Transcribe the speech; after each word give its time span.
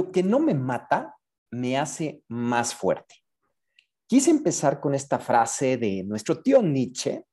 lo 0.00 0.12
que 0.12 0.22
no 0.22 0.40
me 0.40 0.54
mata 0.54 1.14
me 1.50 1.76
hace 1.76 2.22
más 2.26 2.74
fuerte. 2.74 3.16
Quise 4.06 4.30
empezar 4.30 4.80
con 4.80 4.94
esta 4.94 5.18
frase 5.18 5.76
de 5.76 6.02
nuestro 6.04 6.40
tío 6.40 6.62
Nietzsche 6.62 7.26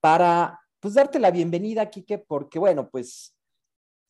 para 0.00 0.58
pues 0.80 0.94
darte 0.94 1.20
la 1.20 1.30
bienvenida, 1.30 1.88
Quique, 1.88 2.18
porque 2.18 2.58
bueno, 2.58 2.90
pues 2.90 3.36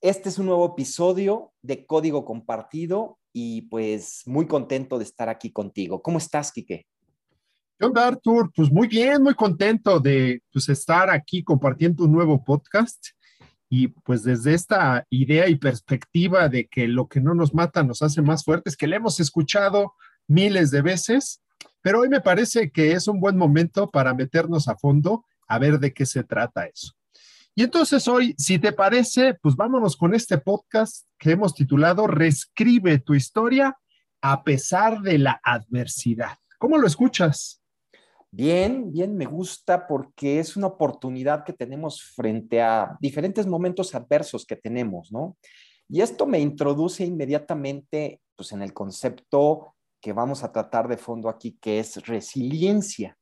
este 0.00 0.30
es 0.30 0.38
un 0.38 0.46
nuevo 0.46 0.72
episodio 0.72 1.52
de 1.60 1.84
Código 1.84 2.24
Compartido 2.24 3.18
y 3.30 3.62
pues 3.68 4.22
muy 4.24 4.46
contento 4.46 4.96
de 4.96 5.04
estar 5.04 5.28
aquí 5.28 5.52
contigo. 5.52 6.00
¿Cómo 6.00 6.16
estás, 6.16 6.52
Quique? 6.52 6.86
¿Qué 7.78 7.84
onda, 7.84 8.06
Artur? 8.06 8.50
Pues 8.56 8.72
muy 8.72 8.88
bien, 8.88 9.22
muy 9.22 9.34
contento 9.34 10.00
de 10.00 10.42
pues, 10.50 10.70
estar 10.70 11.10
aquí 11.10 11.44
compartiendo 11.44 12.04
un 12.04 12.12
nuevo 12.12 12.42
podcast 12.42 13.08
y 13.68 13.88
pues 13.88 14.22
desde 14.22 14.54
esta 14.54 15.06
idea 15.10 15.48
y 15.48 15.56
perspectiva 15.56 16.48
de 16.48 16.66
que 16.68 16.86
lo 16.86 17.08
que 17.08 17.20
no 17.20 17.34
nos 17.34 17.54
mata 17.54 17.82
nos 17.82 18.02
hace 18.02 18.22
más 18.22 18.44
fuertes, 18.44 18.76
que 18.76 18.86
le 18.86 18.96
hemos 18.96 19.18
escuchado 19.20 19.94
miles 20.28 20.70
de 20.70 20.82
veces, 20.82 21.42
pero 21.82 22.00
hoy 22.00 22.08
me 22.08 22.20
parece 22.20 22.70
que 22.70 22.92
es 22.92 23.08
un 23.08 23.20
buen 23.20 23.36
momento 23.36 23.88
para 23.88 24.14
meternos 24.14 24.68
a 24.68 24.76
fondo 24.76 25.24
a 25.48 25.58
ver 25.58 25.78
de 25.78 25.92
qué 25.92 26.06
se 26.06 26.24
trata 26.24 26.66
eso. 26.66 26.92
Y 27.54 27.62
entonces 27.62 28.06
hoy, 28.06 28.34
si 28.36 28.58
te 28.58 28.72
parece, 28.72 29.34
pues 29.34 29.56
vámonos 29.56 29.96
con 29.96 30.14
este 30.14 30.38
podcast 30.38 31.06
que 31.18 31.30
hemos 31.30 31.54
titulado 31.54 32.06
Reescribe 32.06 32.98
tu 32.98 33.14
historia 33.14 33.78
a 34.20 34.44
pesar 34.44 35.00
de 35.00 35.18
la 35.18 35.40
adversidad. 35.42 36.36
¿Cómo 36.58 36.76
lo 36.76 36.86
escuchas? 36.86 37.62
Bien, 38.36 38.92
bien, 38.92 39.16
me 39.16 39.24
gusta 39.24 39.86
porque 39.86 40.38
es 40.38 40.58
una 40.58 40.66
oportunidad 40.66 41.42
que 41.42 41.54
tenemos 41.54 42.02
frente 42.14 42.60
a 42.60 42.94
diferentes 43.00 43.46
momentos 43.46 43.94
adversos 43.94 44.44
que 44.44 44.56
tenemos, 44.56 45.10
¿no? 45.10 45.38
Y 45.88 46.02
esto 46.02 46.26
me 46.26 46.38
introduce 46.38 47.02
inmediatamente 47.02 48.20
pues, 48.36 48.52
en 48.52 48.60
el 48.60 48.74
concepto 48.74 49.74
que 50.02 50.12
vamos 50.12 50.44
a 50.44 50.52
tratar 50.52 50.86
de 50.86 50.98
fondo 50.98 51.30
aquí, 51.30 51.56
que 51.58 51.78
es 51.78 52.06
resiliencia. 52.06 53.16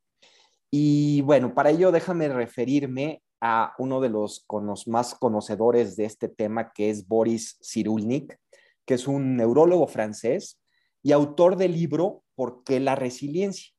Y 0.69 1.21
bueno, 1.21 1.55
para 1.55 1.71
ello 1.71 1.93
déjame 1.93 2.29
referirme 2.29 3.23
a 3.41 3.73
uno 3.79 4.01
de 4.01 4.09
los, 4.09 4.45
más 4.89 5.15
conocedores 5.15 5.95
de 5.95 6.07
este 6.07 6.29
tema, 6.29 6.73
que 6.73 6.91
es 6.91 7.07
Boris 7.07 7.61
Cyrulnik, 7.63 8.37
que 8.85 8.95
es 8.95 9.07
un 9.07 9.37
neurólogo 9.37 9.87
francés 9.87 10.61
y 11.05 11.13
autor 11.13 11.57
del 11.57 11.73
libro 11.73 12.25
¿Por 12.35 12.65
qué 12.65 12.81
la 12.81 12.97
resiliencia? 12.97 13.74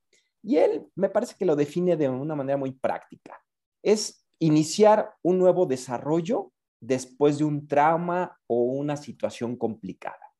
Y 0.46 0.58
él 0.58 0.86
me 0.94 1.08
parece 1.08 1.34
que 1.36 1.44
lo 1.44 1.56
define 1.56 1.96
de 1.96 2.08
una 2.08 2.36
manera 2.36 2.56
muy 2.56 2.70
práctica. 2.70 3.42
Es 3.82 4.24
iniciar 4.38 5.12
un 5.20 5.40
nuevo 5.40 5.66
desarrollo 5.66 6.52
después 6.80 7.38
de 7.38 7.44
un 7.44 7.66
trauma 7.66 8.38
o 8.46 8.62
una 8.62 8.96
situación 8.96 9.56
complicada. 9.56 10.32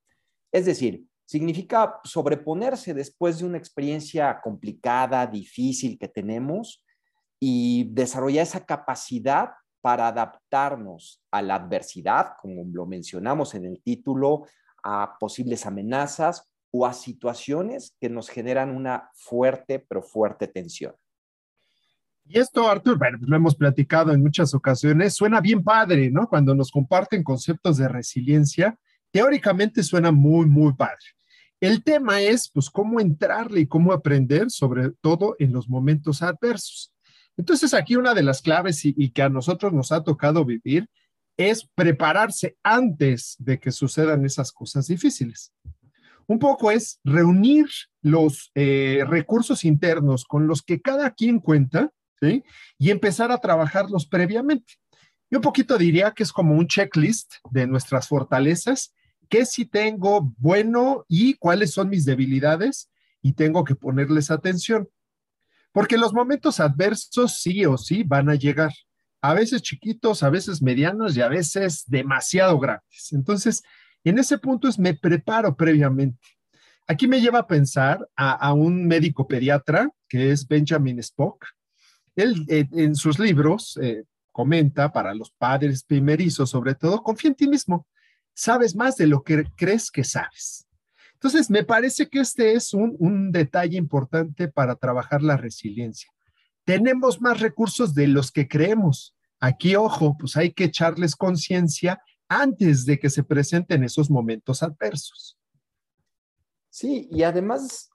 Es 0.52 0.64
decir, 0.64 1.04
significa 1.24 1.98
sobreponerse 2.04 2.94
después 2.94 3.40
de 3.40 3.46
una 3.46 3.58
experiencia 3.58 4.40
complicada, 4.40 5.26
difícil 5.26 5.98
que 5.98 6.06
tenemos 6.06 6.84
y 7.40 7.90
desarrollar 7.92 8.44
esa 8.44 8.64
capacidad 8.64 9.54
para 9.80 10.06
adaptarnos 10.06 11.20
a 11.32 11.42
la 11.42 11.56
adversidad, 11.56 12.34
como 12.40 12.62
lo 12.72 12.86
mencionamos 12.86 13.56
en 13.56 13.64
el 13.64 13.82
título, 13.82 14.46
a 14.84 15.16
posibles 15.18 15.66
amenazas 15.66 16.48
o 16.78 16.84
a 16.84 16.92
situaciones 16.92 17.94
que 17.98 18.10
nos 18.10 18.28
generan 18.28 18.70
una 18.70 19.10
fuerte, 19.14 19.78
pero 19.78 20.02
fuerte 20.02 20.46
tensión. 20.46 20.94
Y 22.26 22.38
esto, 22.38 22.68
Artur, 22.68 22.98
bueno, 22.98 23.18
lo 23.22 23.36
hemos 23.36 23.54
platicado 23.54 24.12
en 24.12 24.22
muchas 24.22 24.52
ocasiones, 24.52 25.14
suena 25.14 25.40
bien 25.40 25.62
padre, 25.62 26.10
¿no? 26.10 26.28
Cuando 26.28 26.54
nos 26.54 26.70
comparten 26.70 27.22
conceptos 27.22 27.78
de 27.78 27.88
resiliencia, 27.88 28.78
teóricamente 29.10 29.82
suena 29.82 30.12
muy, 30.12 30.46
muy 30.46 30.74
padre. 30.74 31.06
El 31.60 31.82
tema 31.82 32.20
es, 32.20 32.50
pues, 32.52 32.68
cómo 32.68 33.00
entrarle 33.00 33.60
y 33.60 33.66
cómo 33.66 33.92
aprender, 33.92 34.50
sobre 34.50 34.90
todo 35.00 35.36
en 35.38 35.52
los 35.52 35.68
momentos 35.68 36.20
adversos. 36.20 36.92
Entonces, 37.38 37.72
aquí 37.72 37.96
una 37.96 38.12
de 38.12 38.22
las 38.22 38.42
claves 38.42 38.84
y 38.84 39.10
que 39.12 39.22
a 39.22 39.30
nosotros 39.30 39.72
nos 39.72 39.92
ha 39.92 40.02
tocado 40.02 40.44
vivir 40.44 40.90
es 41.38 41.66
prepararse 41.74 42.56
antes 42.62 43.36
de 43.38 43.58
que 43.58 43.70
sucedan 43.70 44.24
esas 44.24 44.52
cosas 44.52 44.88
difíciles 44.88 45.52
un 46.26 46.38
poco 46.38 46.70
es 46.70 47.00
reunir 47.04 47.66
los 48.02 48.50
eh, 48.54 49.04
recursos 49.06 49.64
internos 49.64 50.24
con 50.24 50.46
los 50.46 50.62
que 50.62 50.80
cada 50.80 51.10
quien 51.12 51.38
cuenta, 51.40 51.90
¿sí? 52.20 52.44
Y 52.78 52.90
empezar 52.90 53.30
a 53.30 53.38
trabajarlos 53.38 54.06
previamente. 54.06 54.74
Yo 55.30 55.38
un 55.38 55.42
poquito 55.42 55.76
diría 55.78 56.12
que 56.12 56.22
es 56.22 56.32
como 56.32 56.54
un 56.54 56.66
checklist 56.66 57.34
de 57.50 57.66
nuestras 57.66 58.08
fortalezas, 58.08 58.94
qué 59.28 59.44
si 59.44 59.66
tengo 59.66 60.32
bueno 60.38 61.04
y 61.08 61.34
cuáles 61.34 61.72
son 61.72 61.88
mis 61.88 62.04
debilidades 62.04 62.90
y 63.22 63.32
tengo 63.32 63.64
que 63.64 63.74
ponerles 63.74 64.30
atención. 64.30 64.88
Porque 65.72 65.98
los 65.98 66.14
momentos 66.14 66.60
adversos 66.60 67.40
sí 67.40 67.66
o 67.66 67.76
sí 67.76 68.02
van 68.04 68.30
a 68.30 68.34
llegar, 68.36 68.72
a 69.20 69.34
veces 69.34 69.62
chiquitos, 69.62 70.22
a 70.22 70.30
veces 70.30 70.62
medianos 70.62 71.16
y 71.16 71.20
a 71.20 71.28
veces 71.28 71.84
demasiado 71.86 72.58
grandes. 72.58 73.12
Entonces, 73.12 73.62
en 74.10 74.18
ese 74.18 74.38
punto 74.38 74.68
es 74.68 74.78
me 74.78 74.94
preparo 74.94 75.56
previamente. 75.56 76.28
Aquí 76.86 77.08
me 77.08 77.20
lleva 77.20 77.40
a 77.40 77.46
pensar 77.46 78.08
a, 78.14 78.52
un 78.52 78.86
médico 78.86 79.26
pediatra 79.26 79.90
que 80.08 80.30
es 80.30 80.46
Benjamin 80.46 81.00
Spock. 81.00 81.44
Él 82.14 82.46
eh, 82.48 82.68
en 82.72 82.94
sus 82.94 83.18
libros 83.18 83.76
eh, 83.82 84.04
comenta 84.30 84.92
para 84.92 85.12
los 85.12 85.32
padres 85.32 85.82
primerizos, 85.82 86.50
sobre 86.50 86.76
todo, 86.76 87.02
confía 87.02 87.30
en 87.30 87.34
ti 87.34 87.48
mismo. 87.48 87.88
Sabes 88.34 88.76
más 88.76 88.96
de 88.96 89.08
lo 89.08 89.24
que 89.24 89.44
crees 89.56 89.90
que 89.90 90.04
sabes. 90.04 90.68
Entonces, 91.14 91.50
me 91.50 91.64
parece 91.64 92.08
que 92.08 92.20
este 92.20 92.52
es 92.52 92.72
un, 92.72 92.94
un 93.00 93.32
detalle 93.32 93.76
importante 93.76 94.46
para 94.46 94.76
trabajar 94.76 95.22
la 95.22 95.36
resiliencia. 95.36 96.10
Tenemos 96.64 97.20
más 97.20 97.40
recursos 97.40 97.94
de 97.94 98.06
los 98.06 98.30
que 98.30 98.46
creemos. 98.46 99.16
Aquí, 99.40 99.74
ojo, 99.74 100.16
pues 100.18 100.36
hay 100.36 100.52
que 100.52 100.64
echarles 100.64 101.16
conciencia 101.16 102.00
antes 102.28 102.84
de 102.84 102.98
que 102.98 103.10
se 103.10 103.22
presenten 103.22 103.84
esos 103.84 104.10
momentos 104.10 104.62
adversos. 104.62 105.38
Sí, 106.70 107.08
y 107.10 107.22
además 107.22 107.90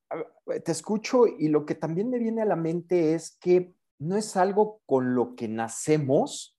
te 0.64 0.72
escucho 0.72 1.28
y 1.28 1.50
lo 1.50 1.66
que 1.66 1.75
también 1.75 2.09
me 2.09 2.19
viene 2.19 2.41
a 2.41 2.46
la 2.46 2.56
mente 2.56 3.14
es 3.14 3.38
que 3.40 3.74
no 4.00 4.18
es 4.18 4.36
algo 4.36 4.81
con 4.86 5.14
lo 5.14 5.36
que 5.36 5.47
nacemos 5.47 6.58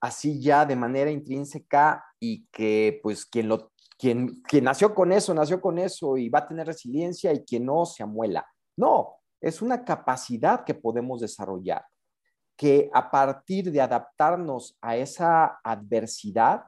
así 0.00 0.40
ya 0.40 0.64
de 0.64 0.76
manera 0.76 1.10
intrínseca 1.10 2.04
y 2.18 2.46
que 2.46 3.00
pues 3.02 3.26
quien 3.26 3.48
lo 3.48 3.72
quien, 3.98 4.40
quien 4.48 4.64
nació 4.64 4.94
con 4.94 5.12
eso, 5.12 5.34
nació 5.34 5.60
con 5.60 5.78
eso 5.78 6.16
y 6.16 6.30
va 6.30 6.38
a 6.38 6.48
tener 6.48 6.66
resiliencia 6.66 7.34
y 7.34 7.44
quien 7.44 7.66
no 7.66 7.84
se 7.84 8.02
amuela. 8.02 8.46
No, 8.74 9.16
es 9.42 9.60
una 9.60 9.84
capacidad 9.84 10.64
que 10.64 10.72
podemos 10.72 11.20
desarrollar, 11.20 11.84
que 12.56 12.88
a 12.94 13.10
partir 13.10 13.70
de 13.70 13.82
adaptarnos 13.82 14.78
a 14.80 14.96
esa 14.96 15.60
adversidad, 15.62 16.62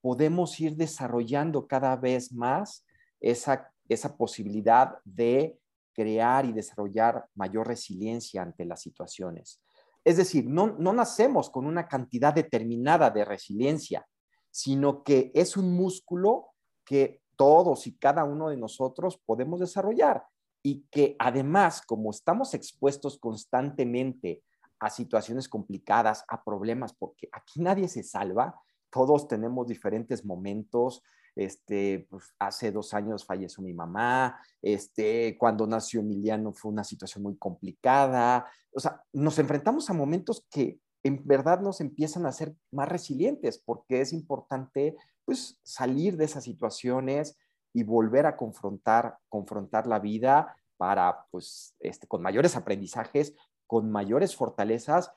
podemos 0.00 0.58
ir 0.60 0.76
desarrollando 0.76 1.66
cada 1.66 1.96
vez 1.96 2.32
más 2.32 2.84
esa, 3.20 3.72
esa 3.88 4.16
posibilidad 4.16 4.98
de 5.04 5.58
crear 5.92 6.44
y 6.44 6.52
desarrollar 6.52 7.26
mayor 7.34 7.66
resiliencia 7.66 8.42
ante 8.42 8.64
las 8.64 8.80
situaciones. 8.80 9.60
Es 10.04 10.16
decir, 10.16 10.46
no, 10.46 10.76
no 10.78 10.92
nacemos 10.92 11.50
con 11.50 11.66
una 11.66 11.88
cantidad 11.88 12.32
determinada 12.32 13.10
de 13.10 13.24
resiliencia, 13.24 14.06
sino 14.50 15.02
que 15.02 15.32
es 15.34 15.56
un 15.56 15.74
músculo 15.74 16.50
que 16.84 17.20
todos 17.36 17.86
y 17.86 17.96
cada 17.96 18.24
uno 18.24 18.48
de 18.48 18.56
nosotros 18.56 19.20
podemos 19.24 19.60
desarrollar 19.60 20.24
y 20.62 20.86
que 20.90 21.16
además, 21.18 21.82
como 21.82 22.10
estamos 22.10 22.54
expuestos 22.54 23.18
constantemente 23.18 24.42
a 24.80 24.90
situaciones 24.90 25.48
complicadas, 25.48 26.24
a 26.28 26.42
problemas, 26.42 26.92
porque 26.92 27.28
aquí 27.32 27.60
nadie 27.60 27.88
se 27.88 28.02
salva, 28.02 28.60
todos 28.90 29.28
tenemos 29.28 29.66
diferentes 29.66 30.24
momentos. 30.24 31.02
Este, 31.36 32.06
pues, 32.10 32.34
hace 32.38 32.72
dos 32.72 32.94
años 32.94 33.24
falleció 33.24 33.62
mi 33.62 33.72
mamá, 33.72 34.40
este, 34.60 35.38
cuando 35.38 35.68
nació 35.68 36.00
Emiliano 36.00 36.52
fue 36.52 36.72
una 36.72 36.82
situación 36.82 37.22
muy 37.22 37.36
complicada. 37.36 38.46
O 38.72 38.80
sea, 38.80 39.04
nos 39.12 39.38
enfrentamos 39.38 39.88
a 39.88 39.92
momentos 39.92 40.44
que 40.50 40.80
en 41.04 41.24
verdad 41.24 41.60
nos 41.60 41.80
empiezan 41.80 42.26
a 42.26 42.32
ser 42.32 42.54
más 42.72 42.88
resilientes 42.88 43.58
porque 43.58 44.00
es 44.00 44.12
importante 44.12 44.96
pues 45.24 45.58
salir 45.62 46.16
de 46.16 46.24
esas 46.24 46.44
situaciones 46.44 47.38
y 47.72 47.82
volver 47.82 48.26
a 48.26 48.36
confrontar, 48.36 49.18
confrontar 49.28 49.86
la 49.86 50.00
vida 50.00 50.56
para 50.76 51.26
pues 51.30 51.76
este, 51.80 52.06
con 52.06 52.22
mayores 52.22 52.56
aprendizajes, 52.56 53.34
con 53.66 53.90
mayores 53.90 54.34
fortalezas 54.34 55.12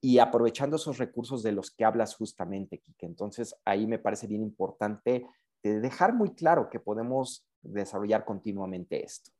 y 0.00 0.18
aprovechando 0.18 0.76
esos 0.76 0.98
recursos 0.98 1.42
de 1.42 1.52
los 1.52 1.70
que 1.70 1.84
hablas 1.84 2.14
justamente, 2.14 2.78
Kike. 2.78 3.06
Entonces, 3.06 3.54
ahí 3.64 3.86
me 3.86 3.98
parece 3.98 4.26
bien 4.26 4.42
importante 4.42 5.26
dejar 5.62 6.14
muy 6.14 6.34
claro 6.34 6.70
que 6.70 6.80
podemos 6.80 7.44
desarrollar 7.62 8.24
continuamente 8.24 9.04
esto. 9.04 9.30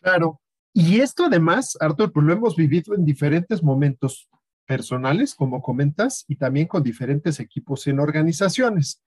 Claro. 0.00 0.40
Y 0.72 1.00
esto 1.00 1.24
además, 1.24 1.76
Arthur, 1.80 2.12
pues 2.12 2.26
lo 2.26 2.32
hemos 2.32 2.54
vivido 2.54 2.94
en 2.94 3.04
diferentes 3.04 3.62
momentos 3.62 4.28
personales, 4.66 5.34
como 5.34 5.62
comentas, 5.62 6.24
y 6.28 6.36
también 6.36 6.68
con 6.68 6.82
diferentes 6.82 7.40
equipos 7.40 7.86
en 7.86 7.98
organizaciones. 7.98 9.02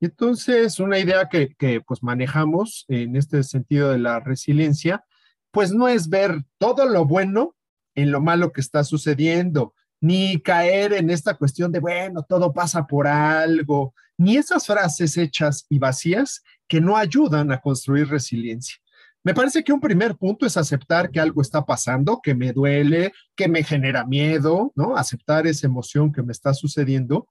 entonces, 0.00 0.78
una 0.78 0.98
idea 0.98 1.28
que, 1.28 1.56
que, 1.56 1.80
pues 1.80 2.04
manejamos 2.04 2.84
en 2.86 3.16
este 3.16 3.42
sentido 3.42 3.90
de 3.90 3.98
la 3.98 4.20
resiliencia, 4.20 5.04
pues 5.50 5.72
no 5.72 5.88
es 5.88 6.08
ver 6.08 6.44
todo 6.58 6.86
lo 6.86 7.04
bueno 7.04 7.56
en 7.96 8.12
lo 8.12 8.20
malo 8.20 8.52
que 8.52 8.60
está 8.60 8.84
sucediendo, 8.84 9.74
ni 10.00 10.40
caer 10.40 10.92
en 10.92 11.10
esta 11.10 11.34
cuestión 11.34 11.72
de, 11.72 11.80
bueno, 11.80 12.22
todo 12.22 12.52
pasa 12.52 12.86
por 12.86 13.06
algo, 13.06 13.94
ni 14.16 14.36
esas 14.36 14.66
frases 14.66 15.16
hechas 15.16 15.66
y 15.68 15.78
vacías 15.78 16.42
que 16.66 16.80
no 16.80 16.96
ayudan 16.96 17.50
a 17.52 17.60
construir 17.60 18.08
resiliencia. 18.08 18.76
Me 19.24 19.34
parece 19.34 19.64
que 19.64 19.72
un 19.72 19.80
primer 19.80 20.16
punto 20.16 20.46
es 20.46 20.56
aceptar 20.56 21.10
que 21.10 21.20
algo 21.20 21.42
está 21.42 21.64
pasando, 21.64 22.20
que 22.22 22.34
me 22.34 22.52
duele, 22.52 23.12
que 23.34 23.48
me 23.48 23.62
genera 23.62 24.04
miedo, 24.04 24.72
¿no? 24.76 24.96
Aceptar 24.96 25.46
esa 25.46 25.66
emoción 25.66 26.12
que 26.12 26.22
me 26.22 26.32
está 26.32 26.54
sucediendo. 26.54 27.28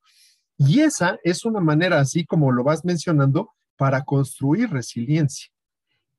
Y 0.58 0.82
esa 0.82 1.18
es 1.24 1.46
una 1.46 1.60
manera, 1.60 2.00
así 2.00 2.26
como 2.26 2.52
lo 2.52 2.64
vas 2.64 2.84
mencionando, 2.84 3.54
para 3.78 4.04
construir 4.04 4.70
resiliencia. 4.70 5.48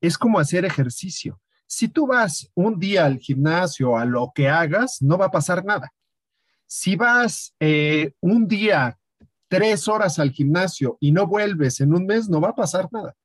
Es 0.01 0.17
como 0.17 0.39
hacer 0.39 0.65
ejercicio. 0.65 1.39
Si 1.67 1.87
tú 1.87 2.07
vas 2.07 2.49
un 2.55 2.79
día 2.79 3.05
al 3.05 3.19
gimnasio, 3.19 3.97
a 3.97 4.05
lo 4.05 4.31
que 4.33 4.49
hagas, 4.49 5.01
no 5.01 5.17
va 5.17 5.25
a 5.25 5.31
pasar 5.31 5.63
nada. 5.63 5.91
Si 6.71 6.95
vas 6.95 7.55
eh, 7.59 8.13
un 8.19 8.47
día, 8.47 8.99
tres 9.47 9.87
horas 9.87 10.19
al 10.19 10.29
gimnasio 10.29 10.99
y 10.99 11.11
no 11.11 11.25
vuelves 11.25 11.81
en 11.81 11.95
un 11.95 12.05
mes, 12.05 12.29
no 12.29 12.39
va 12.39 12.49
a 12.49 12.55
pasar 12.55 12.87
nada. 12.91 13.15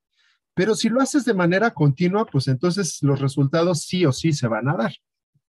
Pero 0.55 0.75
si 0.75 0.89
lo 0.89 1.03
haces 1.03 1.27
de 1.27 1.35
manera 1.35 1.73
continua, 1.73 2.25
pues 2.25 2.49
entonces 2.49 3.03
los 3.03 3.21
resultados 3.21 3.83
sí 3.83 4.07
o 4.07 4.13
sí 4.13 4.33
se 4.33 4.49
van 4.49 4.69
a 4.69 4.77
dar. 4.77 4.95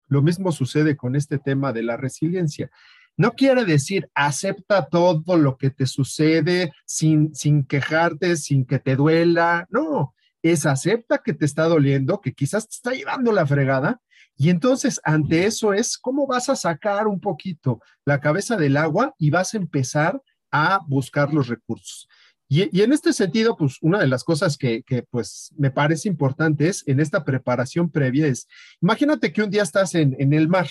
Lo 0.08 0.22
mismo 0.22 0.52
sucede 0.52 0.98
con 0.98 1.16
este 1.16 1.38
tema 1.38 1.72
de 1.72 1.84
la 1.84 1.96
resiliencia. 1.96 2.70
No 3.16 3.32
quiere 3.32 3.64
decir 3.64 4.10
acepta 4.14 4.90
todo 4.90 5.38
lo 5.38 5.56
que 5.56 5.70
te 5.70 5.88
sucede 5.88 6.74
sin, 6.86 7.34
sin 7.34 7.64
quejarte, 7.64 8.36
sin 8.36 8.66
que 8.66 8.80
te 8.80 8.98
duela. 8.98 9.68
No, 9.70 10.14
es 10.42 10.66
acepta 10.66 11.20
que 11.20 11.34
te 11.34 11.46
está 11.46 11.64
doliendo, 11.64 12.20
que 12.20 12.34
quizás 12.34 12.68
te 12.68 12.76
está 12.76 12.92
llevando 12.92 13.32
la 13.32 13.48
fregada, 13.48 14.02
y 14.38 14.50
entonces 14.50 15.00
ante 15.04 15.46
eso 15.46 15.74
es 15.74 15.98
cómo 15.98 16.28
vas 16.28 16.50
a 16.50 16.56
sacar 16.56 17.08
un 17.08 17.20
poquito 17.20 17.82
la 18.06 18.20
cabeza 18.20 18.58
del 18.58 18.78
agua 18.78 19.14
y 19.18 19.30
vas 19.30 19.54
a 19.54 19.58
empezar 19.58 20.22
a 20.52 20.80
buscar 20.88 21.34
los 21.34 21.48
recursos. 21.48 22.08
Y, 22.48 22.82
en 22.82 22.94
este 22.94 23.12
sentido, 23.12 23.58
pues 23.58 23.78
una 23.82 23.98
de 23.98 24.08
las 24.08 24.24
cosas 24.24 24.56
que, 24.56 24.84
pues 25.10 25.52
me 25.58 25.72
parece 25.72 26.08
importante 26.08 26.68
es 26.68 26.84
en 26.88 27.00
esta 27.00 27.24
preparación 27.26 27.90
previa 27.90 28.28
es, 28.28 28.48
imagínate 28.82 29.34
que 29.34 29.42
un 29.42 29.50
día 29.50 29.64
estás 29.64 29.96
en, 29.96 30.16
el 30.32 30.48
mar 30.48 30.68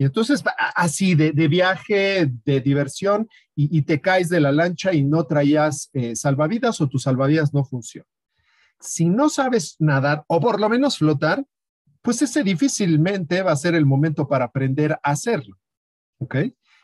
y 0.00 0.04
entonces 0.04 0.44
así 0.76 1.14
de, 1.14 1.32
viaje, 1.48 2.30
de 2.44 2.60
diversión 2.60 3.28
y, 3.56 3.80
te 3.82 4.00
caes 4.00 4.28
de 4.28 4.40
la 4.40 4.52
lancha 4.52 4.92
y 4.92 5.04
no 5.04 5.24
traías 5.24 5.88
eh, 5.94 6.14
salvavidas 6.14 6.80
o 6.80 6.88
tus 6.88 7.04
salvavidas 7.04 7.54
no 7.54 7.64
funcionan 7.64 8.06
si 8.80 9.08
no 9.08 9.28
sabes 9.28 9.76
nadar 9.78 10.24
o 10.28 10.40
por 10.40 10.60
lo 10.60 10.68
menos 10.68 10.98
flotar, 10.98 11.44
pues 12.02 12.22
ese 12.22 12.42
difícilmente 12.42 13.42
va 13.42 13.52
a 13.52 13.56
ser 13.56 13.74
el 13.74 13.86
momento 13.86 14.26
para 14.28 14.46
aprender 14.46 14.92
a 14.92 15.10
hacerlo. 15.10 15.58
¿Ok? 16.18 16.36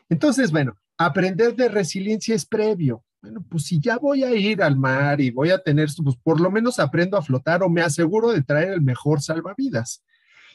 Entonces, 0.09 0.51
bueno, 0.51 0.77
aprender 0.97 1.55
de 1.55 1.69
resiliencia 1.69 2.35
es 2.35 2.45
previo. 2.45 3.03
Bueno, 3.21 3.43
pues 3.49 3.65
si 3.65 3.79
ya 3.79 3.97
voy 3.97 4.23
a 4.23 4.35
ir 4.35 4.61
al 4.61 4.77
mar 4.77 5.19
y 5.19 5.31
voy 5.31 5.49
a 5.49 5.57
tener, 5.57 5.89
pues 6.03 6.15
por 6.17 6.39
lo 6.39 6.51
menos 6.51 6.79
aprendo 6.79 7.17
a 7.17 7.23
flotar 7.23 7.63
o 7.63 7.69
me 7.69 7.81
aseguro 7.81 8.31
de 8.31 8.43
traer 8.43 8.69
el 8.69 8.81
mejor 8.81 9.21
salvavidas. 9.21 10.03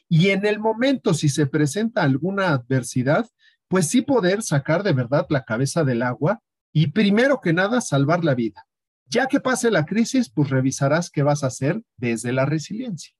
Y 0.08 0.30
en 0.30 0.46
el 0.46 0.58
momento, 0.58 1.14
si 1.14 1.28
se 1.28 1.46
presenta 1.46 2.02
alguna 2.02 2.50
adversidad, 2.50 3.26
pues 3.68 3.88
sí 3.88 4.02
poder 4.02 4.42
sacar 4.42 4.82
de 4.82 4.92
verdad 4.92 5.26
la 5.30 5.44
cabeza 5.44 5.84
del 5.84 6.02
agua 6.02 6.42
y 6.72 6.88
primero 6.88 7.40
que 7.40 7.52
nada 7.52 7.80
salvar 7.80 8.24
la 8.24 8.34
vida. 8.34 8.66
Ya 9.06 9.26
que 9.26 9.40
pase 9.40 9.70
la 9.70 9.84
crisis, 9.84 10.30
pues 10.30 10.50
revisarás 10.50 11.10
qué 11.10 11.22
vas 11.22 11.42
a 11.42 11.48
hacer 11.48 11.82
desde 11.96 12.32
la 12.32 12.46
resiliencia. 12.46 13.12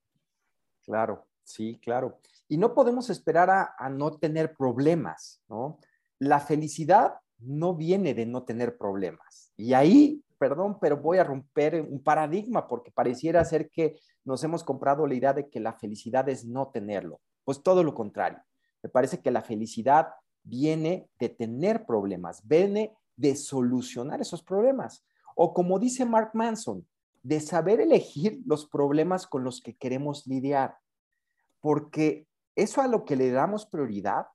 Claro, 0.84 1.28
sí, 1.52 1.79
claro. 1.82 2.19
Y 2.49 2.56
no 2.56 2.75
podemos 2.75 3.11
esperar 3.11 3.50
a, 3.50 3.88
no 3.91 4.12
tener 4.19 4.56
problemas, 4.56 5.43
¿no? 5.49 5.79
La 6.19 6.41
felicidad 6.41 7.14
no 7.38 7.75
viene 7.75 8.14
de 8.14 8.26
no 8.26 8.43
tener 8.43 8.76
problemas. 8.76 9.52
Y 9.56 9.73
ahí, 9.73 10.23
perdón, 10.38 10.79
pero 10.81 10.97
voy 10.97 11.19
a 11.19 11.25
romper 11.25 11.81
un 11.81 12.02
paradigma 12.02 12.67
porque 12.67 12.91
pareciera 12.91 13.44
ser 13.44 13.70
que 13.70 13.99
nos 14.25 14.43
hemos 14.44 14.64
comprado 14.64 15.06
la 15.06 15.14
idea 15.14 15.32
de 15.32 15.49
que 15.49 15.61
la 15.61 15.75
felicidad 15.75 16.29
es 16.29 16.44
no 16.44 16.69
tenerlo. 16.69 17.20
Pues 17.44 17.62
todo 17.62 17.82
lo 17.82 17.94
contrario. 17.94 18.41
Me 18.82 18.91
parece 18.91 19.20
que 19.20 19.31
la 19.31 19.43
felicidad 19.43 20.08
viene 20.43 21.08
de 21.19 21.29
tener 21.29 21.85
problemas, 21.87 22.47
viene 22.47 22.97
de 23.17 23.37
solucionar 23.37 24.20
esos 24.20 24.43
problemas. 24.43 25.05
O 25.37 25.55
como 25.55 25.79
dice 25.79 26.05
Mark 26.05 26.31
Manson, 26.35 26.87
de 27.23 27.41
saber 27.41 27.81
elegir 27.81 28.41
los 28.47 28.67
problemas 28.67 29.26
con 29.26 29.44
los 29.44 29.61
que 29.61 29.76
queremos 29.76 30.26
lidiar. 30.26 30.76
Porque 31.60 32.26
eso 32.54 32.80
a 32.80 32.88
lo 32.88 33.04
que 33.04 33.16
le 33.16 33.30
damos 33.30 33.66
prioridad, 33.66 34.26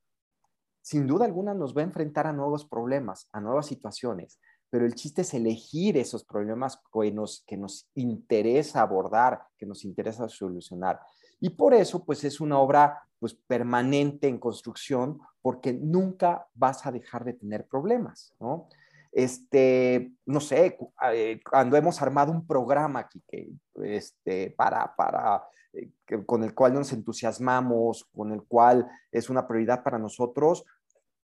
sin 0.82 1.06
duda 1.06 1.24
alguna 1.24 1.54
nos 1.54 1.76
va 1.76 1.80
a 1.80 1.84
enfrentar 1.84 2.26
a 2.26 2.32
nuevos 2.32 2.64
problemas, 2.64 3.28
a 3.32 3.40
nuevas 3.40 3.66
situaciones. 3.66 4.38
Pero 4.70 4.84
el 4.84 4.94
chiste 4.94 5.22
es 5.22 5.34
elegir 5.34 5.96
esos 5.96 6.24
problemas 6.24 6.80
que 6.92 7.12
nos, 7.12 7.44
que 7.46 7.56
nos 7.56 7.88
interesa 7.94 8.82
abordar, 8.82 9.42
que 9.58 9.66
nos 9.66 9.84
interesa 9.84 10.28
solucionar. 10.28 11.00
Y 11.40 11.50
por 11.50 11.74
eso, 11.74 12.04
pues 12.04 12.24
es 12.24 12.40
una 12.40 12.58
obra 12.58 13.02
pues, 13.18 13.34
permanente 13.34 14.28
en 14.28 14.38
construcción, 14.38 15.20
porque 15.42 15.72
nunca 15.72 16.46
vas 16.54 16.86
a 16.86 16.92
dejar 16.92 17.24
de 17.24 17.34
tener 17.34 17.66
problemas, 17.66 18.34
¿no? 18.40 18.68
este, 19.16 20.12
no 20.26 20.40
sé, 20.40 20.76
eh, 21.10 21.40
cuando 21.48 21.78
hemos 21.78 22.02
armado 22.02 22.30
un 22.30 22.46
programa 22.46 23.00
aquí 23.00 23.22
que, 23.26 23.48
este, 23.82 24.50
para, 24.50 24.94
para, 24.94 25.42
eh, 25.72 25.90
con 26.24 26.44
el 26.44 26.54
cual 26.54 26.74
nos 26.74 26.92
entusiasmamos, 26.92 28.08
con 28.14 28.32
el 28.32 28.42
cual 28.44 28.88
es 29.10 29.30
una 29.30 29.46
prioridad 29.46 29.82
para 29.82 29.98
nosotros, 29.98 30.64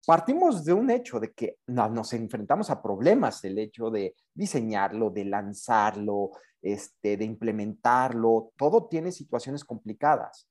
partimos 0.07 0.65
de 0.65 0.73
un 0.73 0.91
hecho 0.91 1.21
de 1.21 1.33
que 1.33 1.59
nos 1.67 2.13
enfrentamos 2.13 2.71
a 2.71 2.83
problemas, 2.83 3.45
el 3.45 3.59
hecho 3.59 3.91
de 3.91 4.15
diseñarlo, 4.35 5.11
de 5.11 5.25
lanzarlo, 5.25 6.31
este, 6.61 7.17
de 7.17 7.25
implementarlo, 7.25 8.53
todo 8.57 8.87
tiene 8.87 9.13
situaciones 9.13 9.65
complicadas 9.65 10.49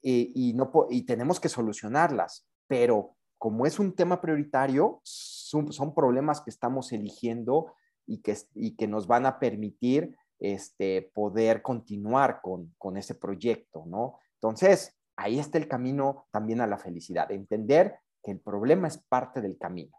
y, 0.00 0.32
y, 0.34 0.52
no, 0.54 0.70
y 0.90 1.02
tenemos 1.02 1.40
que 1.40 1.48
solucionarlas, 1.48 2.46
pero 2.66 3.16
como 3.42 3.66
es 3.66 3.80
un 3.80 3.92
tema 3.92 4.20
prioritario, 4.20 5.00
son, 5.02 5.94
problemas 5.96 6.40
que 6.40 6.50
estamos 6.50 6.92
eligiendo 6.92 7.74
y 8.06 8.18
que, 8.18 8.36
y 8.54 8.76
que 8.76 8.86
nos 8.86 9.08
van 9.08 9.26
a 9.26 9.40
permitir 9.40 10.16
este, 10.42 11.10
poder 11.14 11.62
continuar 11.62 12.40
con, 12.42 12.74
con 12.76 12.96
ese 12.96 13.14
proyecto, 13.14 13.84
¿no? 13.86 14.18
Entonces, 14.34 14.98
ahí 15.14 15.38
está 15.38 15.56
el 15.56 15.68
camino 15.68 16.26
también 16.32 16.60
a 16.60 16.66
la 16.66 16.78
felicidad, 16.78 17.30
entender 17.30 17.94
que 18.24 18.32
el 18.32 18.40
problema 18.40 18.88
es 18.88 18.98
parte 18.98 19.40
del 19.40 19.56
camino. 19.56 19.96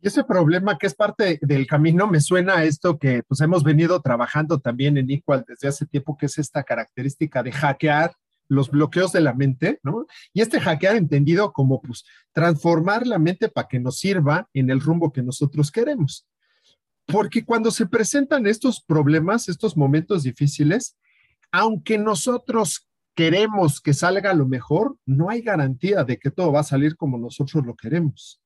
Y 0.00 0.06
ese 0.06 0.22
problema 0.22 0.78
que 0.78 0.86
es 0.86 0.94
parte 0.94 1.40
del 1.42 1.66
camino 1.66 2.06
me 2.06 2.20
suena 2.20 2.58
a 2.58 2.64
esto 2.64 2.96
que 2.96 3.24
pues 3.26 3.40
hemos 3.40 3.64
venido 3.64 4.00
trabajando 4.00 4.60
también 4.60 4.96
en 4.96 5.10
Equal 5.10 5.44
desde 5.48 5.66
hace 5.66 5.86
tiempo, 5.86 6.16
que 6.16 6.26
es 6.26 6.38
esta 6.38 6.62
característica 6.62 7.42
de 7.42 7.50
hackear 7.50 8.12
los 8.46 8.70
bloqueos 8.70 9.10
de 9.12 9.22
la 9.22 9.32
mente, 9.32 9.80
¿no? 9.82 10.06
Y 10.32 10.42
este 10.42 10.60
hackear 10.60 10.94
entendido 10.94 11.52
como, 11.52 11.80
pues, 11.80 12.04
transformar 12.32 13.06
la 13.06 13.18
mente 13.18 13.48
para 13.48 13.66
que 13.66 13.80
nos 13.80 13.98
sirva 13.98 14.48
en 14.52 14.70
el 14.70 14.80
rumbo 14.80 15.10
que 15.10 15.22
nosotros 15.22 15.72
queremos. 15.72 16.28
Porque 17.06 17.44
cuando 17.44 17.70
se 17.70 17.86
presentan 17.86 18.46
estos 18.46 18.82
problemas, 18.82 19.48
estos 19.48 19.76
momentos 19.76 20.22
difíciles, 20.22 20.96
aunque 21.52 21.98
nosotros 21.98 22.88
queremos 23.14 23.80
que 23.80 23.94
salga 23.94 24.34
lo 24.34 24.46
mejor, 24.46 24.96
no 25.06 25.30
hay 25.30 25.42
garantía 25.42 26.02
de 26.04 26.18
que 26.18 26.30
todo 26.30 26.52
va 26.52 26.60
a 26.60 26.64
salir 26.64 26.96
como 26.96 27.18
nosotros 27.18 27.64
lo 27.64 27.76
queremos. 27.76 28.40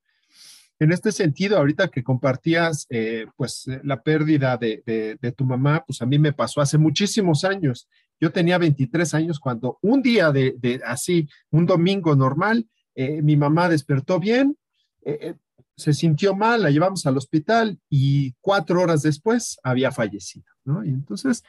En 0.80 0.92
este 0.92 1.10
sentido, 1.10 1.56
ahorita 1.56 1.88
que 1.88 2.04
compartías, 2.04 2.86
eh, 2.90 3.26
pues, 3.36 3.64
la 3.82 4.02
pérdida 4.02 4.56
de, 4.56 5.18
tu 5.36 5.44
mamá, 5.44 5.84
pues 5.86 6.02
a 6.02 6.06
mí 6.06 6.18
me 6.18 6.32
pasó 6.32 6.60
hace 6.60 6.78
muchísimos 6.78 7.44
años 7.44 7.88
yo 8.20 8.32
tenía 8.32 8.58
23 8.58 9.14
años 9.14 9.38
cuando 9.38 9.78
un 9.80 10.02
día 10.02 10.32
de, 10.32 10.80
así, 10.84 11.28
un 11.50 11.66
domingo 11.66 12.16
normal, 12.16 12.66
eh, 12.94 13.22
mi 13.22 13.36
mamá 13.36 13.68
despertó 13.68 14.18
bien, 14.18 14.56
eh, 15.04 15.18
eh, 15.20 15.34
se 15.78 15.94
sintió 15.94 16.34
mal, 16.34 16.62
la 16.62 16.70
llevamos 16.70 17.06
al 17.06 17.16
hospital 17.16 17.78
y 17.88 18.34
cuatro 18.40 18.82
horas 18.82 19.02
después 19.02 19.58
había 19.62 19.90
fallecido, 19.92 20.44
entonces, 20.84 21.42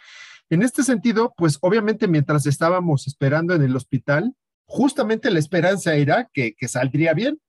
en 0.50 0.64
este 0.64 0.84
sentido, 0.84 1.34
pues 1.36 1.58
obviamente 1.62 2.08
mientras 2.08 2.46
estábamos 2.46 3.06
esperando 3.08 3.54
en 3.54 3.64
el 3.64 3.76
hospital, 3.76 4.34
justamente 4.66 5.30
la 5.30 5.40
esperanza 5.40 5.96
era 5.96 6.30
que, 6.32 6.54
que 6.54 6.68
saldría 6.70 7.14
bien. 7.14 7.42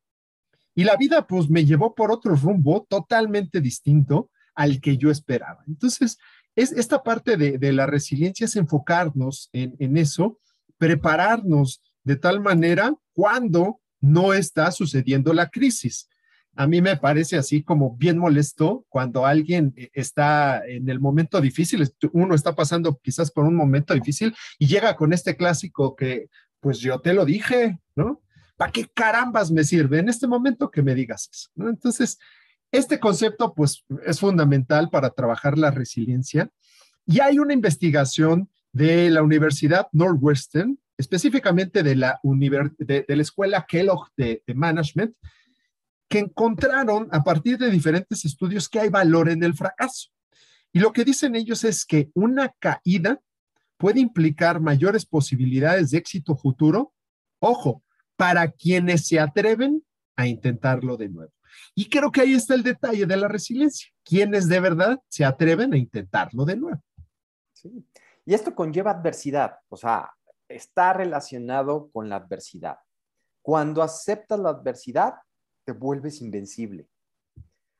Y 0.75 0.85
la 0.85 0.97
vida 0.97 1.27
pues 1.27 1.49
me 1.49 1.65
llevó 1.65 1.95
por 1.95 2.11
otro 2.11 2.35
rumbo 2.35 2.87
totalmente 2.89 3.61
distinto 3.61 4.31
al 4.55 4.81
que 4.81 4.97
yo 4.97 5.11
esperaba. 5.11 5.63
Entonces, 5.67 6.19
es 6.57 6.73
esta 6.73 7.03
parte 7.03 7.37
de, 7.37 7.73
la 7.73 7.87
resiliencia 7.87 8.45
es 8.45 8.57
enfocarnos 8.57 9.49
en, 9.53 9.97
eso, 9.97 10.39
prepararnos 10.79 11.83
de 12.05 12.17
tal 12.17 12.41
manera 12.41 12.95
cuando 13.13 13.81
no 14.01 14.33
está 14.33 14.71
sucediendo 14.73 15.33
la 15.33 15.49
crisis. 15.49 16.09
A 16.57 16.66
mí 16.66 16.83
me 16.83 16.97
parece 16.97 17.37
así 17.37 17.62
como 17.62 17.97
bien 17.97 18.19
molesto 18.19 18.85
cuando 18.88 19.26
alguien 19.26 19.73
eh, 19.76 19.90
está 19.92 20.66
en 20.66 20.88
el 20.88 21.00
momento 21.00 21.40
difícil, 21.40 21.88
uno 22.12 22.35
está 22.35 22.54
pasando 22.54 22.99
quizás 23.02 23.30
por 23.30 23.45
un 23.45 23.54
momento 23.54 23.95
difícil 23.95 24.35
y 24.59 24.66
llega 24.66 24.97
con 24.97 25.12
este 25.12 25.37
clásico 25.37 25.95
que, 25.97 26.28
pues 26.61 26.78
yo 26.78 27.00
te 27.00 27.14
lo 27.14 27.25
dije, 27.25 27.78
¿no? 27.97 28.23
¿Para 28.57 28.73
qué 28.73 28.87
carambas 28.92 29.50
me 29.50 29.64
sirve 29.64 29.99
en 29.99 30.09
este 30.09 30.26
momento 30.26 30.71
que 30.71 30.83
me 30.83 30.95
digas 30.95 31.30
eso? 31.33 31.50
Entonces, 31.69 32.19
este 32.71 33.00
concepto, 33.00 33.54
pues, 33.54 33.85
es 34.07 34.21
fundamental 34.21 34.90
para 34.90 35.11
trabajar 35.11 35.57
la 35.57 35.71
resiliencia. 35.71 36.50
Y 37.07 37.21
hay 37.21 37.38
una 37.38 37.54
investigación 37.54 38.50
de 38.73 39.09
la 39.09 39.23
Universidad 39.23 39.88
Northwestern, 39.92 40.78
específicamente 40.99 41.83
de 41.83 41.97
la, 41.97 42.21
de, 42.23 43.04
la 43.09 43.23
Escuela 43.23 43.64
Kellogg 43.66 44.11
de 44.16 44.42
Management, 44.54 45.16
que 46.11 46.19
encontraron 46.19 47.09
a 47.12 47.23
partir 47.23 47.57
de 47.57 47.71
diferentes 47.71 48.25
estudios 48.25 48.69
que 48.69 48.81
hay 48.81 48.88
valor 48.88 49.31
en 49.31 49.45
el 49.45 49.55
fracaso. 49.55 50.11
Y 50.73 50.81
lo 50.81 50.93
que 50.93 51.05
dicen 51.05 51.37
ellos 51.37 51.62
es 51.62 51.87
que 51.87 52.11
una 52.14 52.49
caída 52.59 53.21
puede 53.76 54.00
implicar 54.00 54.61
mayores 54.61 55.07
posibilidades 55.07 55.93
de 55.93 55.99
éxito 55.99 56.37
futuro, 56.37 56.93
ojo, 57.38 57.85
para 58.17 58.50
quienes 58.50 59.07
se 59.07 59.21
atreven 59.21 59.85
a 60.17 60.26
intentarlo 60.26 60.97
de 60.97 61.09
nuevo. 61.09 61.33
Y 61.76 61.88
creo 61.88 62.11
que 62.11 62.23
ahí 62.23 62.35
está 62.35 62.55
el 62.55 62.64
detalle 62.64 63.07
de 63.07 63.17
la 63.17 63.29
resiliencia, 63.29 63.88
quienes 64.05 64.49
de 64.49 64.59
verdad 64.59 65.00
se 65.09 65.25
atreven 65.25 65.73
a 65.75 65.79
intentarlo 65.79 66.45
de 66.45 66.57
nuevo. 66.57 66.83
Sí. 67.52 67.87
Y 68.26 68.35
esto 68.35 68.55
conlleva 68.55 68.90
adversidad, 68.90 69.59
o 69.69 69.76
sea, 69.76 70.12
está 70.49 70.93
relacionado 70.93 71.88
con 71.93 72.09
la 72.09 72.17
adversidad. 72.17 72.79
Cuando 73.43 73.81
aceptas 73.81 74.40
la 74.40 74.50
adversidad, 74.50 75.14
te 75.64 75.73
vuelves 75.73 76.21
invencible. 76.21 76.88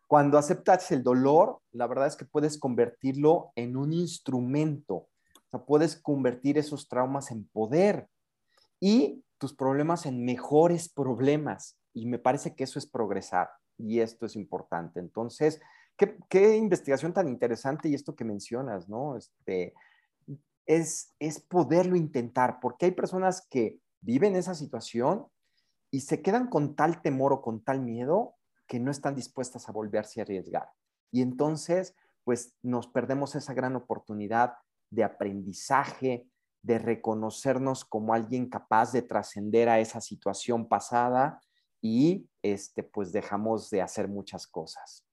Cuando 0.07 0.39
aceptas 0.39 0.91
el 0.91 1.03
dolor, 1.03 1.61
la 1.73 1.87
verdad 1.87 2.09
es 2.09 2.17
que 2.17 2.25
puedes 2.25 2.59
convertirlo 2.59 3.53
en 3.55 3.77
un 3.77 3.93
instrumento. 3.93 4.95
O 4.95 5.51
sea, 5.51 5.61
puedes 5.61 5.97
convertir 5.97 6.59
esos 6.59 6.89
traumas 6.89 7.31
en 7.31 7.47
poder 7.47 8.09
y 8.81 9.25
tus 9.39 9.55
problemas 9.55 10.07
en 10.07 10.25
mejores 10.25 10.89
problemas. 10.89 11.79
Y 11.95 12.07
me 12.07 12.19
parece 12.19 12.55
que 12.55 12.65
eso 12.65 12.79
es 12.79 12.87
progresar 12.87 13.51
y 13.79 14.01
esto 14.01 14.27
es 14.27 14.37
importante. 14.37 15.01
Entonces, 15.01 15.61
qué, 15.97 16.17
qué 16.29 16.57
investigación 16.57 17.13
tan 17.13 17.29
interesante 17.29 17.89
y 17.89 17.95
esto 17.95 18.17
que 18.17 18.25
mencionas, 18.25 18.89
¿no? 18.89 19.17
Este, 19.17 19.75
es, 20.67 21.15
es 21.19 21.41
poderlo 21.41 21.97
intentar, 21.97 22.59
porque 22.61 22.87
hay 22.87 22.93
personas 22.93 23.47
que 23.49 23.81
viven 24.01 24.37
esa 24.37 24.55
situación 24.55 25.27
y 25.91 26.01
se 26.01 26.23
quedan 26.23 26.49
con 26.49 26.77
tal 26.77 27.03
temor 27.03 27.33
o 27.33 27.43
con 27.43 27.63
tal 27.63 27.81
miedo 27.81 28.37
que 28.67 28.79
no 28.79 28.91
están 28.91 29.15
dispuestas 29.15 29.69
a 29.69 29.73
volverse 29.73 30.21
a 30.21 30.23
arriesgar. 30.23 30.71
Y 31.11 31.23
entonces, 31.23 31.97
pues 32.25 32.55
nos 32.63 32.87
perdemos 32.87 33.35
esa 33.35 33.55
gran 33.55 33.75
oportunidad 33.75 34.55
de 34.91 35.05
aprendizaje, 35.05 36.29
de 36.63 36.79
reconocernos 36.79 37.85
como 37.85 38.15
alguien 38.15 38.49
capaz 38.49 38.93
de 38.93 39.03
trascender 39.03 39.69
a 39.69 39.81
esa 39.81 40.01
situación 40.01 40.69
pasada 40.69 41.41
y 41.81 42.29
este 42.43 42.83
pues 42.83 43.13
dejamos 43.13 43.71
de 43.71 43.83
hacer 43.83 44.09
muchas 44.09 44.47
cosas. 44.47 45.05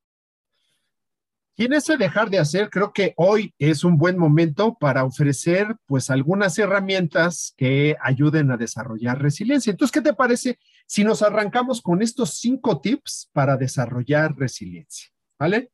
Y 1.59 1.65
en 1.65 1.73
ese 1.73 1.97
dejar 1.97 2.29
de 2.29 2.37
hacer, 2.37 2.69
creo 2.69 2.93
que 2.93 3.15
hoy 3.17 3.51
es 3.57 3.83
un 3.83 3.97
buen 3.97 4.15
momento 4.15 4.77
para 4.79 5.03
ofrecer 5.03 5.75
pues 5.87 6.11
algunas 6.11 6.59
herramientas 6.59 7.55
que 7.57 7.97
ayuden 7.99 8.51
a 8.51 8.57
desarrollar 8.57 9.19
resiliencia. 9.19 9.71
Entonces, 9.71 9.91
¿qué 9.91 10.01
te 10.01 10.13
parece 10.13 10.59
si 10.85 11.03
nos 11.03 11.23
arrancamos 11.23 11.81
con 11.81 12.03
estos 12.03 12.35
cinco 12.35 12.79
tips 12.79 13.31
para 13.33 13.57
desarrollar 13.57 14.35
resiliencia? 14.37 15.09
¿Vale? 15.39 15.71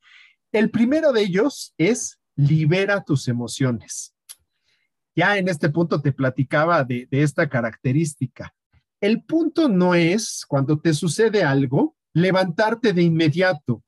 El 0.53 0.69
primero 0.71 1.11
de 1.11 1.23
ellos 1.23 1.73
es 1.77 2.17
libera 2.37 3.03
tus 3.03 3.27
emociones. 3.27 4.15
Ya 5.13 5.37
en 5.37 5.49
este 5.49 5.67
punto 5.67 6.01
te 6.01 6.13
platicaba 6.13 6.85
de, 6.85 7.09
esta 7.11 7.49
característica. 7.49 8.55
El 9.01 9.23
punto 9.25 9.67
no 9.67 9.95
es 9.95 10.45
cuando 10.47 10.79
te 10.79 10.93
sucede 10.93 11.43
algo, 11.43 11.97
levantarte 12.13 12.93
de 12.93 13.03
inmediato 13.03 13.83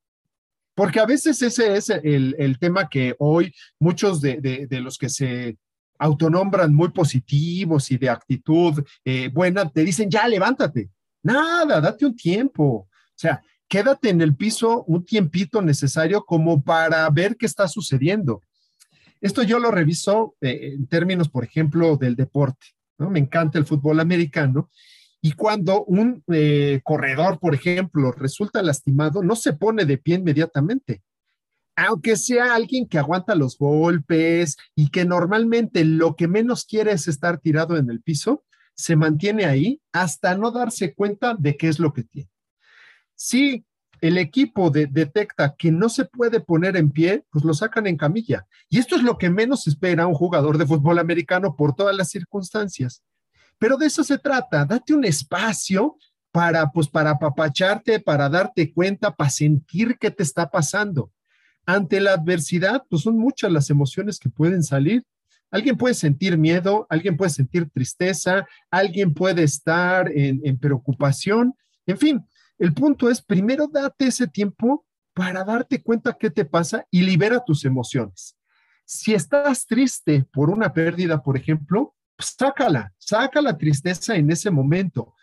porque 0.76 1.00
a 1.00 1.06
veces 1.06 1.42
ese 1.42 1.76
es 1.78 1.90
el, 1.90 2.58
tema 2.60 2.90
que 2.90 3.16
hoy 3.18 3.54
muchos 3.80 4.20
de, 4.22 4.68
los 4.70 4.98
que 4.98 5.10
se 5.10 5.58
autonombran 5.98 6.76
muy 6.76 6.90
positivos 6.90 7.90
y 7.92 7.98
de 7.98 8.10
actitud 8.10 8.84
eh, 9.06 9.30
buena, 9.30 9.70
te 9.70 9.86
dicen, 9.86 10.10
ya 10.10 10.28
levántate. 10.28 10.90
Nada, 11.24 11.80
date 11.80 12.06
un 12.06 12.16
tiempo. 12.16 12.66
O 12.66 12.90
sea, 13.16 13.42
quédate 13.70 14.10
en 14.10 14.22
el 14.22 14.36
piso 14.36 14.84
un 14.84 15.06
tiempito 15.06 15.62
necesario 15.62 16.26
como 16.26 16.62
para 16.62 17.10
ver 17.10 17.38
qué 17.38 17.46
está 17.46 17.70
sucediendo. 17.70 18.42
Esto 19.22 19.44
yo 19.44 19.60
lo 19.60 19.72
reviso 19.72 20.36
eh, 20.42 20.74
en 20.74 20.88
términos, 20.88 21.30
por 21.30 21.46
ejemplo, 21.46 21.96
del 21.96 22.18
deporte. 22.18 22.68
¿no? 22.98 23.10
Me 23.10 23.20
encanta 23.20 23.58
el 23.58 23.66
fútbol 23.66 24.02
americano 24.02 24.70
y 25.26 25.32
cuando 25.32 25.84
un 25.86 26.24
eh, 26.32 26.82
corredor, 26.84 27.40
por 27.40 27.56
ejemplo, 27.56 28.12
resulta 28.12 28.62
lastimado, 28.62 29.24
no 29.24 29.36
se 29.36 29.54
pone 29.54 29.84
de 29.84 29.98
pie 29.98 30.18
inmediatamente. 30.18 31.02
Aunque 31.76 32.16
sea 32.16 32.54
alguien 32.54 32.88
que 32.88 33.00
aguanta 33.00 33.34
los 33.34 33.58
golpes 33.58 34.56
y 34.76 34.92
que 34.92 35.04
normalmente 35.04 35.84
lo 35.84 36.16
que 36.16 36.28
menos 36.28 36.64
quiere 36.64 36.92
es 36.92 37.08
estar 37.08 37.40
tirado 37.40 37.76
en 37.76 37.90
el 37.90 38.04
piso, 38.04 38.44
se 38.76 38.96
mantiene 38.96 39.46
ahí 39.46 39.82
hasta 39.92 40.38
no 40.38 40.52
darse 40.52 40.94
cuenta 40.94 41.34
de 41.34 41.58
qué 41.58 41.70
es 41.70 41.80
lo 41.80 41.92
que 41.92 42.04
tiene. 42.04 42.30
Si 43.16 43.66
el 44.02 44.20
equipo 44.20 44.70
detecta 44.70 45.56
que 45.58 45.72
no 45.72 45.90
se 45.90 46.06
puede 46.06 46.40
poner 46.40 46.78
en 46.78 46.92
pie, 46.92 47.26
pues 47.32 47.44
lo 47.44 47.56
sacan 47.56 47.88
en 47.88 47.98
camilla. 47.98 48.46
Y 48.70 48.78
esto 48.78 48.96
es 48.96 49.02
lo 49.02 49.18
que 49.18 49.32
menos 49.32 49.66
espera 49.66 50.06
un 50.06 50.14
jugador 50.14 50.60
de 50.60 50.68
fútbol 50.68 51.00
americano 51.00 51.56
por 51.56 51.74
todas 51.74 51.96
las 51.96 52.10
circunstancias. 52.10 53.02
Pero 53.58 53.78
de 53.78 53.88
eso 53.88 54.04
se 54.04 54.18
trata, 54.18 54.66
date 54.66 54.94
un 54.94 55.06
espacio 55.06 55.98
para, 56.32 56.70
pues, 56.72 56.88
para 56.88 57.12
apapacharte, 57.12 58.00
para 58.00 58.28
darte 58.28 58.74
cuenta, 58.74 59.16
para 59.16 59.30
sentir 59.30 59.98
qué 59.98 60.12
te 60.12 60.24
está 60.24 60.50
pasando. 60.50 61.12
Ante 61.66 62.00
la 62.00 62.14
adversidad, 62.14 62.84
pues 62.90 63.04
son 63.04 63.18
muchas 63.18 63.52
las 63.52 63.70
emociones 63.70 64.20
que 64.20 64.30
pueden 64.30 64.62
salir. 64.62 65.04
Alguien 65.50 65.78
puede 65.78 65.94
sentir 65.94 66.38
miedo, 66.38 66.86
alguien 66.90 67.16
puede 67.16 67.32
sentir 67.32 67.70
tristeza, 67.70 68.46
alguien 68.70 69.14
puede 69.14 69.44
estar 69.44 70.12
en, 70.12 70.42
en 70.44 70.60
preocupación. 70.60 71.56
En 71.86 71.98
fin, 71.98 72.26
el 72.58 72.74
punto 72.74 73.10
es, 73.10 73.22
primero 73.22 73.68
date 73.68 74.08
ese 74.08 74.28
tiempo 74.28 74.86
para 75.14 75.44
darte 75.46 75.82
cuenta 75.82 76.18
qué 76.20 76.30
te 76.30 76.44
pasa 76.44 76.86
y 76.92 77.02
libera 77.02 77.44
tus 77.44 77.64
emociones. 77.64 78.38
Si 78.84 79.14
estás 79.14 79.66
triste 79.66 80.26
por 80.32 80.50
una 80.50 80.74
pérdida, 80.74 81.24
por 81.24 81.38
ejemplo, 81.38 81.96
sácala, 82.20 82.94
saca 82.98 83.42
la 83.42 83.58
tristeza 83.58 84.16
en 84.16 84.32
ese 84.32 84.52
momento. 84.52 85.14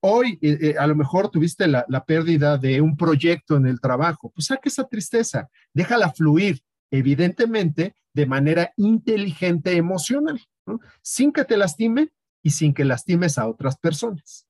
Hoy 0.00 0.38
eh, 0.42 0.58
eh, 0.60 0.74
a 0.78 0.86
lo 0.86 0.96
mejor 0.96 1.30
tuviste 1.30 1.66
la, 1.68 2.04
pérdida 2.04 2.58
de 2.58 2.80
un 2.80 2.96
proyecto 2.96 3.56
en 3.56 3.66
el 3.66 3.80
trabajo, 3.80 4.30
pues 4.30 4.46
saca 4.46 4.68
esa 4.68 4.88
tristeza, 4.88 5.48
déjala 5.72 6.12
fluir, 6.12 6.60
evidentemente 6.90 7.94
de 8.12 8.26
manera 8.26 8.72
inteligente 8.76 9.76
emocional, 9.76 10.40
sin 11.00 11.32
que 11.32 11.44
te 11.44 11.56
lastime 11.56 12.12
y 12.42 12.50
sin 12.50 12.74
que 12.74 12.84
lastimes 12.84 13.38
a 13.38 13.48
otras 13.48 13.78
personas. 13.78 14.46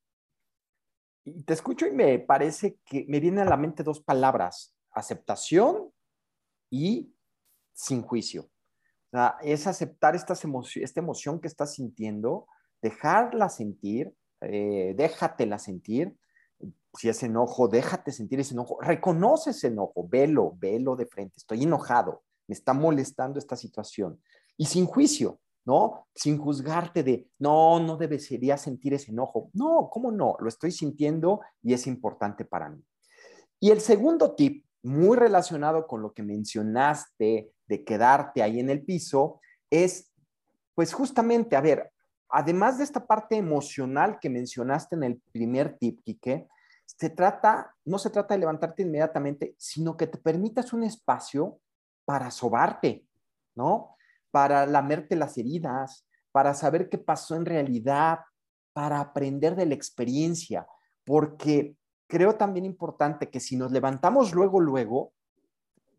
Y 1.24 1.44
te 1.44 1.52
escucho 1.52 1.86
y 1.86 1.92
me 1.92 2.18
parece 2.18 2.78
que 2.84 3.04
me 3.08 3.20
vienen 3.20 3.46
a 3.46 3.50
la 3.50 3.56
mente 3.56 3.84
dos 3.84 4.00
palabras, 4.00 4.74
aceptación 4.90 5.92
y 6.70 7.14
sin 7.74 8.02
juicio 8.02 8.51
es 9.42 9.66
aceptar 9.66 10.14
esta 10.14 10.34
emoción 10.96 11.40
que 11.40 11.48
estás 11.48 11.74
sintiendo, 11.74 12.46
dejarla 12.80 13.48
sentir, 13.48 14.14
eh, 14.40 14.94
déjatela 14.96 15.58
sentir. 15.58 16.16
Si 16.94 17.08
es 17.08 17.22
enojo, 17.22 17.68
déjate 17.68 18.12
sentir 18.12 18.40
ese 18.40 18.54
enojo. 18.54 18.78
Reconoce 18.80 19.50
ese 19.50 19.68
enojo, 19.68 20.06
velo, 20.08 20.54
velo 20.58 20.96
de 20.96 21.06
frente. 21.06 21.34
Estoy 21.36 21.62
enojado, 21.62 22.22
me 22.46 22.54
está 22.54 22.72
molestando 22.72 23.38
esta 23.38 23.56
situación. 23.56 24.20
Y 24.56 24.66
sin 24.66 24.86
juicio, 24.86 25.40
¿no? 25.64 26.06
Sin 26.14 26.38
juzgarte 26.38 27.02
de, 27.02 27.28
no, 27.38 27.80
no 27.80 27.96
debería 27.96 28.56
sentir 28.58 28.94
ese 28.94 29.12
enojo. 29.12 29.50
No, 29.54 29.88
¿cómo 29.90 30.10
no? 30.10 30.36
Lo 30.40 30.48
estoy 30.48 30.72
sintiendo 30.72 31.40
y 31.62 31.72
es 31.72 31.86
importante 31.86 32.44
para 32.44 32.68
mí. 32.68 32.84
Y 33.60 33.70
el 33.70 33.80
segundo 33.80 34.34
tip, 34.34 34.66
muy 34.82 35.16
relacionado 35.16 35.86
con 35.86 36.02
lo 36.02 36.12
que 36.12 36.24
mencionaste 36.24 37.52
de 37.72 37.84
quedarte 37.84 38.42
ahí 38.42 38.60
en 38.60 38.68
el 38.68 38.84
piso, 38.84 39.40
es, 39.70 40.12
pues 40.74 40.92
justamente, 40.92 41.56
a 41.56 41.62
ver, 41.62 41.90
además 42.28 42.76
de 42.76 42.84
esta 42.84 43.06
parte 43.06 43.36
emocional 43.36 44.18
que 44.20 44.28
mencionaste 44.28 44.94
en 44.96 45.04
el 45.04 45.22
primer 45.32 45.78
tip, 45.78 46.00
se 46.84 47.08
trata, 47.08 47.74
no 47.86 47.98
se 47.98 48.10
trata 48.10 48.34
de 48.34 48.40
levantarte 48.40 48.82
inmediatamente, 48.82 49.54
sino 49.56 49.96
que 49.96 50.06
te 50.06 50.18
permitas 50.18 50.74
un 50.74 50.84
espacio 50.84 51.60
para 52.04 52.30
sobarte, 52.30 53.06
¿no? 53.54 53.96
Para 54.30 54.66
lamerte 54.66 55.16
las 55.16 55.38
heridas, 55.38 56.06
para 56.30 56.52
saber 56.52 56.90
qué 56.90 56.98
pasó 56.98 57.34
en 57.36 57.46
realidad, 57.46 58.20
para 58.74 59.00
aprender 59.00 59.56
de 59.56 59.64
la 59.64 59.74
experiencia, 59.74 60.66
porque 61.04 61.76
creo 62.06 62.34
también 62.34 62.66
importante 62.66 63.30
que 63.30 63.40
si 63.40 63.56
nos 63.56 63.72
levantamos 63.72 64.34
luego, 64.34 64.60
luego, 64.60 65.14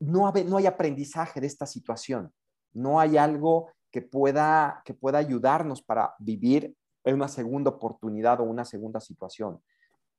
no, 0.03 0.57
hay 0.57 0.65
aprendizaje 0.65 1.39
de 1.39 1.47
esta 1.47 1.65
situación, 1.65 2.33
no 2.73 2.99
hay 2.99 3.17
algo 3.17 3.71
que 3.91 4.01
pueda, 4.01 4.81
que 4.85 4.93
pueda 4.93 5.19
ayudarnos 5.19 5.81
para 5.81 6.13
vivir 6.19 6.75
una 7.05 7.27
segunda 7.27 7.69
oportunidad 7.69 8.39
o 8.39 8.43
una 8.43 8.65
segunda 8.65 8.99
situación. 8.99 9.61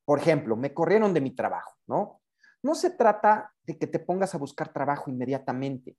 Por 0.04 0.18
ejemplo, 0.18 0.56
me 0.56 0.72
corrieron 0.72 1.14
de 1.14 1.20
mi 1.20 1.30
trabajo, 1.30 1.74
¿no? 1.86 2.20
No 2.62 2.74
se 2.74 2.90
trata 2.90 3.52
de 3.62 3.78
que 3.78 3.86
te 3.86 3.98
pongas 3.98 4.34
a 4.34 4.38
buscar 4.38 4.72
trabajo 4.72 5.10
inmediatamente. 5.10 5.96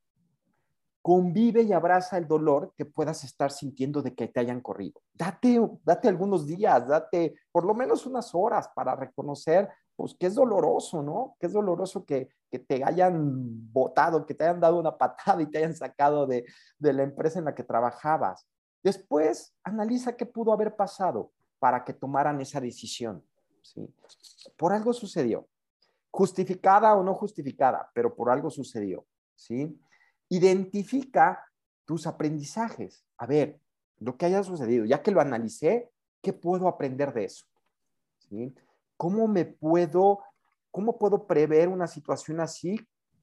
Convive 1.01 1.61
y 1.61 1.73
abraza 1.73 2.17
el 2.17 2.27
dolor 2.27 2.73
que 2.75 2.85
puedas 2.85 3.23
estar 3.23 3.51
sintiendo 3.51 4.01
de 4.01 4.15
que 4.15 4.27
te 4.27 4.39
hayan 4.39 4.61
corrido. 4.61 5.01
Date, 5.13 5.59
date 5.83 6.07
algunos 6.07 6.47
días, 6.47 6.87
date 6.87 7.35
por 7.51 7.65
lo 7.65 7.75
menos 7.75 8.05
unas 8.07 8.33
horas 8.33 8.69
para 8.75 8.95
reconocer 8.95 9.69
pues 9.95 10.15
que 10.15 10.27
es 10.27 10.35
doloroso, 10.35 11.01
¿no? 11.01 11.35
Que 11.39 11.47
es 11.47 11.53
doloroso 11.53 12.05
que, 12.05 12.29
que 12.55 12.59
te 12.59 12.83
hayan 12.83 13.71
botado, 13.73 14.25
que 14.25 14.33
te 14.33 14.45
hayan 14.45 14.61
dado 14.61 14.79
una 14.79 14.97
patada 14.97 15.41
y 15.41 15.47
te 15.47 15.57
hayan 15.57 15.75
sacado 15.75 16.25
de, 16.25 16.45
de 16.79 16.93
la 16.93 17.03
empresa 17.03 17.39
en 17.39 17.45
la 17.45 17.55
que 17.55 17.63
trabajabas. 17.63 18.47
Después, 18.81 19.53
analiza 19.63 20.15
qué 20.15 20.25
pudo 20.25 20.53
haber 20.53 20.75
pasado 20.75 21.33
para 21.59 21.83
que 21.83 21.93
tomaran 21.93 22.39
esa 22.39 22.61
decisión. 22.61 23.23
¿sí? 23.61 23.93
Por 24.55 24.71
algo 24.71 24.93
sucedió 24.93 25.47
justificada 26.15 26.95
o 26.95 27.03
no 27.03 27.13
justificada, 27.13 27.91
pero 27.93 28.15
por 28.15 28.29
algo 28.29 28.49
sucedió, 28.49 29.05
¿sí? 29.35 29.77
Identifica 30.29 31.43
tus 31.83 32.07
aprendizajes. 32.07 33.03
A 33.17 33.25
ver, 33.25 33.59
lo 33.99 34.15
que 34.15 34.27
haya 34.27 34.41
sucedido, 34.41 34.85
ya 34.85 35.03
que 35.03 35.11
lo 35.11 35.19
analicé, 35.19 35.91
¿qué 36.21 36.31
puedo 36.31 36.69
aprender 36.69 37.13
de 37.13 37.25
eso? 37.25 37.45
¿Sí? 38.17 38.55
¿Cómo 38.95 39.27
me 39.27 39.43
puedo, 39.43 40.23
cómo 40.75 40.99
puedo 40.99 41.25
prever 41.25 41.69
una 41.69 41.87
situación 41.87 42.41
así 42.41 42.77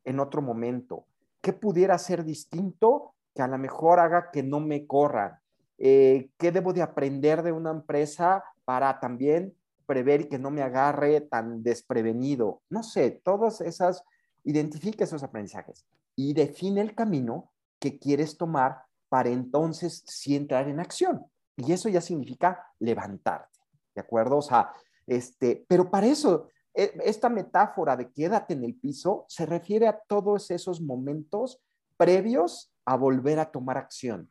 en 0.04 0.20
otro 0.20 0.40
momento? 0.40 1.04
¿Qué 1.42 1.52
pudiera 1.52 1.98
ser 1.98 2.24
distinto 2.24 3.12
que 3.34 3.42
a 3.42 3.46
lo 3.46 3.58
mejor 3.58 4.00
haga 4.00 4.30
que 4.30 4.42
no 4.42 4.58
me 4.58 4.86
corran? 4.86 5.38
Eh, 5.76 6.30
¿Qué 6.38 6.50
debo 6.50 6.72
de 6.72 6.80
aprender 6.80 7.42
de 7.42 7.52
una 7.52 7.70
empresa 7.70 8.42
para 8.64 8.98
también 9.00 9.54
prever 9.84 10.30
que 10.30 10.38
no 10.38 10.50
me 10.50 10.62
agarre 10.62 11.20
tan 11.20 11.62
desprevenido. 11.62 12.62
No 12.70 12.82
sé, 12.82 13.20
todas 13.22 13.60
esas, 13.60 14.02
identifica 14.44 15.04
esos 15.04 15.22
aprendizajes 15.22 15.84
y 16.16 16.32
define 16.32 16.80
el 16.80 16.94
camino 16.94 17.52
que 17.78 17.98
quieres 17.98 18.38
tomar 18.38 18.84
para 19.10 19.28
entonces 19.28 20.02
sí 20.06 20.34
entrar 20.34 20.68
en 20.70 20.80
acción. 20.80 21.26
Y 21.58 21.72
eso 21.72 21.90
ya 21.90 22.00
significa 22.00 22.66
levantarte, 22.78 23.58
¿de 23.94 24.00
acuerdo? 24.00 24.38
O 24.38 24.42
sea, 24.42 24.70
este, 25.06 25.66
pero 25.68 25.90
para 25.90 26.06
eso, 26.06 26.48
esta 26.74 27.28
metáfora 27.28 27.96
de 27.96 28.10
quédate 28.10 28.54
en 28.54 28.64
el 28.64 28.74
piso 28.74 29.26
se 29.28 29.46
refiere 29.46 29.86
a 29.88 29.98
todos 30.08 30.50
esos 30.50 30.80
momentos 30.80 31.60
previos 31.96 32.72
a 32.84 32.96
volver 32.96 33.38
a 33.38 33.50
tomar 33.50 33.78
acción, 33.78 34.30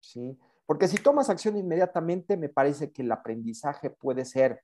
¿sí? 0.00 0.38
Porque 0.66 0.86
si 0.86 0.98
tomas 0.98 1.28
acción 1.28 1.56
inmediatamente, 1.56 2.36
me 2.36 2.48
parece 2.48 2.92
que 2.92 3.02
el 3.02 3.10
aprendizaje 3.10 3.90
puede 3.90 4.24
ser 4.24 4.62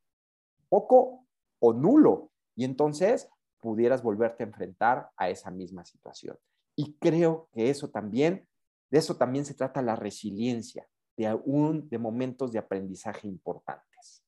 poco 0.68 1.26
o 1.58 1.72
nulo. 1.72 2.30
Y 2.54 2.64
entonces 2.64 3.28
pudieras 3.60 4.02
volverte 4.02 4.44
a 4.44 4.46
enfrentar 4.46 5.10
a 5.16 5.28
esa 5.28 5.50
misma 5.50 5.84
situación. 5.84 6.38
Y 6.76 6.94
creo 6.98 7.48
que 7.52 7.70
eso 7.70 7.90
también, 7.90 8.46
de 8.88 8.98
eso 8.98 9.16
también 9.16 9.44
se 9.44 9.54
trata 9.54 9.82
la 9.82 9.96
resiliencia, 9.96 10.86
de, 11.16 11.34
un, 11.44 11.88
de 11.88 11.98
momentos 11.98 12.52
de 12.52 12.60
aprendizaje 12.60 13.26
importantes. 13.26 14.22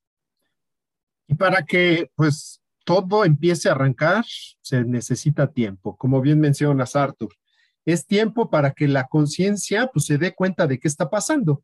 Y 1.28 1.34
para 1.34 1.62
que 1.62 2.10
pues 2.16 2.60
todo 2.88 3.26
empiece 3.26 3.68
a 3.68 3.72
arrancar, 3.72 4.24
se 4.62 4.82
necesita 4.82 5.52
tiempo, 5.52 5.94
como 5.98 6.22
bien 6.22 6.40
mencionas 6.40 6.96
Arthur. 6.96 7.28
Es 7.84 8.06
tiempo 8.06 8.48
para 8.48 8.70
que 8.70 8.88
la 8.88 9.08
conciencia 9.08 9.90
pues 9.92 10.06
se 10.06 10.16
dé 10.16 10.34
cuenta 10.34 10.66
de 10.66 10.78
qué 10.78 10.88
está 10.88 11.10
pasando, 11.10 11.62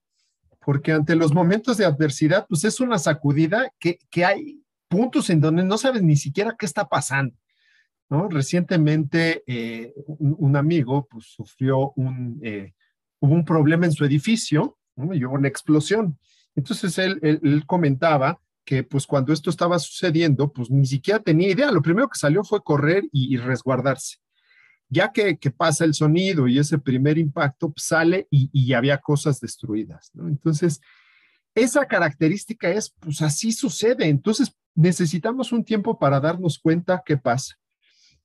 porque 0.66 0.92
ante 0.92 1.16
los 1.16 1.32
momentos 1.32 1.78
de 1.78 1.87
adversidad 1.87 2.44
pues 2.46 2.64
es 2.64 2.78
una 2.78 2.98
sacudida 2.98 3.72
que, 3.78 3.98
que 4.10 4.26
hay 4.26 4.60
puntos 4.87 5.30
en 5.30 5.40
donde 5.40 5.64
no 5.64 5.78
sabes 5.78 6.02
ni 6.02 6.16
siquiera 6.16 6.56
qué 6.58 6.66
está 6.66 6.87
pasando. 6.90 7.34
Recientemente 8.10 9.44
eh, 9.46 9.94
un, 10.06 10.56
amigo 10.56 11.08
pues, 11.10 11.24
sufrió 11.24 11.92
un, 11.96 12.38
eh, 12.42 12.74
hubo 13.18 13.32
un 13.32 13.46
problema 13.46 13.87
en 13.87 13.92
su 13.92 14.04
edificio, 14.04 14.76
y 14.94 15.24
hubo 15.24 15.37
una 15.37 15.48
explosión. 15.48 16.18
Entonces 16.54 16.98
él, 16.98 17.18
él, 17.22 17.64
comentaba 17.66 18.38
que 18.64 18.83
pues 18.83 19.07
cuando 19.07 19.33
esto 19.33 19.50
estaba 19.50 19.79
sucediendo, 19.79 20.53
pues 20.53 20.70
ni 20.70 20.87
siquiera 20.87 21.20
tenía 21.20 21.50
idea. 21.50 21.70
Lo 21.70 21.83
primero 21.83 22.09
que 22.09 22.18
salió 22.18 22.44
fue 22.44 22.62
correr 22.62 23.05
y, 23.12 23.37
resguardarse. 23.37 24.18
Ya 24.88 25.12
que, 25.12 25.38
que, 25.38 25.50
pasa 25.50 25.85
el 25.85 25.94
sonido 25.94 26.46
y 26.46 26.59
ese 26.59 26.79
primer 26.79 27.18
impacto, 27.18 27.70
pues, 27.70 27.87
sale 27.87 28.29
y, 28.31 28.50
y 28.53 28.72
había 28.74 28.98
cosas 28.98 29.40
destruidas. 29.40 30.11
Entonces, 30.14 30.81
esa 31.55 31.87
característica 31.87 32.70
es, 32.70 32.94
pues 33.00 33.22
así 33.22 33.53
sucede. 33.53 34.09
Entonces, 34.09 34.55
necesitamos 34.74 35.53
un 35.53 35.64
tiempo 35.64 35.98
para 35.98 36.20
darnos 36.20 36.59
cuenta 36.59 37.03
qué 37.05 37.16
pasa. 37.16 37.57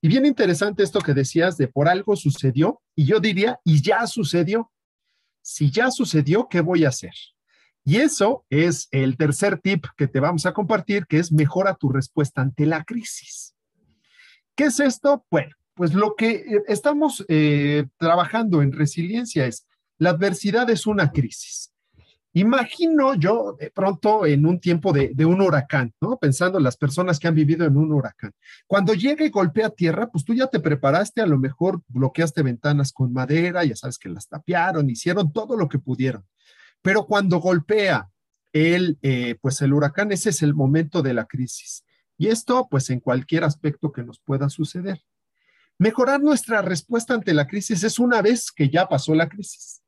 Y 0.02 0.08
bien 0.08 0.24
interesante 0.24 0.82
esto 0.82 1.00
que 1.00 1.12
decías 1.12 1.56
de 1.58 1.68
por 1.68 1.88
algo 1.88 2.16
sucedió, 2.16 2.80
y 2.94 3.04
yo 3.04 3.20
diría, 3.20 3.60
y 3.64 3.82
ya 3.82 4.06
sucedió. 4.06 4.70
Si 5.42 5.70
ya 5.70 5.90
sucedió, 5.90 6.48
¿qué 6.48 6.60
voy 6.60 6.84
a 6.84 6.88
hacer? 6.88 7.12
Y 7.84 7.96
eso 7.96 8.44
es 8.50 8.88
el 8.90 9.16
tercer 9.16 9.58
tip 9.58 9.86
que 9.96 10.06
te 10.06 10.20
vamos 10.20 10.46
a 10.46 10.52
compartir, 10.52 11.06
que 11.06 11.18
es 11.18 11.32
mejora 11.32 11.74
tu 11.74 11.88
respuesta 11.88 12.42
ante 12.42 12.66
la 12.66 12.84
crisis. 12.84 13.54
¿Qué 14.54 14.64
es 14.64 14.80
esto? 14.80 15.24
Bueno, 15.30 15.54
pues 15.74 15.94
lo 15.94 16.14
que 16.14 16.30
eh, 16.30 16.62
estamos 16.68 17.24
eh, 17.28 17.86
trabajando 17.96 18.62
en 18.62 18.72
resiliencia 18.72 19.46
es, 19.46 19.66
la 19.98 20.10
adversidad 20.10 20.68
es 20.70 20.86
una 20.86 21.10
crisis. 21.10 21.72
Imagino 22.32 23.14
yo 23.14 23.56
de 23.58 23.70
pronto 23.70 24.24
en 24.24 24.46
un 24.46 24.60
tiempo 24.60 24.92
de, 24.92 25.12
un 25.24 25.40
huracán, 25.40 25.92
¿no? 26.00 26.16
Pensando 26.16 26.58
en 26.58 26.64
las 26.64 26.76
personas 26.76 27.18
que 27.18 27.26
han 27.26 27.34
vivido 27.34 27.66
en 27.66 27.76
un 27.76 27.92
huracán. 27.92 28.32
Cuando 28.68 28.94
llega 28.94 29.24
y 29.24 29.30
golpea 29.30 29.70
tierra, 29.70 30.08
pues 30.08 30.24
tú 30.24 30.32
ya 30.32 30.46
te 30.46 30.60
preparaste, 30.60 31.22
a 31.22 31.26
lo 31.26 31.38
mejor 31.38 31.82
bloqueaste 31.88 32.42
ventanas 32.42 32.92
con 32.92 33.12
madera, 33.12 33.64
ya 33.64 33.74
sabes 33.74 33.98
que 33.98 34.08
las 34.08 34.28
tapiaron, 34.28 34.88
hicieron 34.88 35.32
todo 35.32 35.56
lo 35.56 35.68
que 35.68 35.80
pudieron. 35.80 36.24
Pero 36.82 37.06
cuando 37.06 37.38
golpea 37.38 38.08
el, 38.52 38.98
eh, 39.02 39.36
pues 39.40 39.60
el 39.62 39.72
huracán, 39.72 40.12
ese 40.12 40.30
es 40.30 40.42
el 40.42 40.54
momento 40.54 41.02
de 41.02 41.14
la 41.14 41.26
crisis. 41.26 41.84
Y 42.16 42.28
esto, 42.28 42.68
pues 42.70 42.90
en 42.90 43.00
cualquier 43.00 43.44
aspecto 43.44 43.92
que 43.92 44.02
nos 44.02 44.20
pueda 44.20 44.48
suceder. 44.48 45.02
Mejorar 45.78 46.20
nuestra 46.20 46.60
respuesta 46.60 47.14
ante 47.14 47.32
la 47.32 47.46
crisis 47.46 47.82
es 47.84 47.98
una 47.98 48.20
vez 48.20 48.52
que 48.52 48.68
ya 48.68 48.86
pasó 48.86 49.14
la 49.14 49.28
crisis 49.28 49.80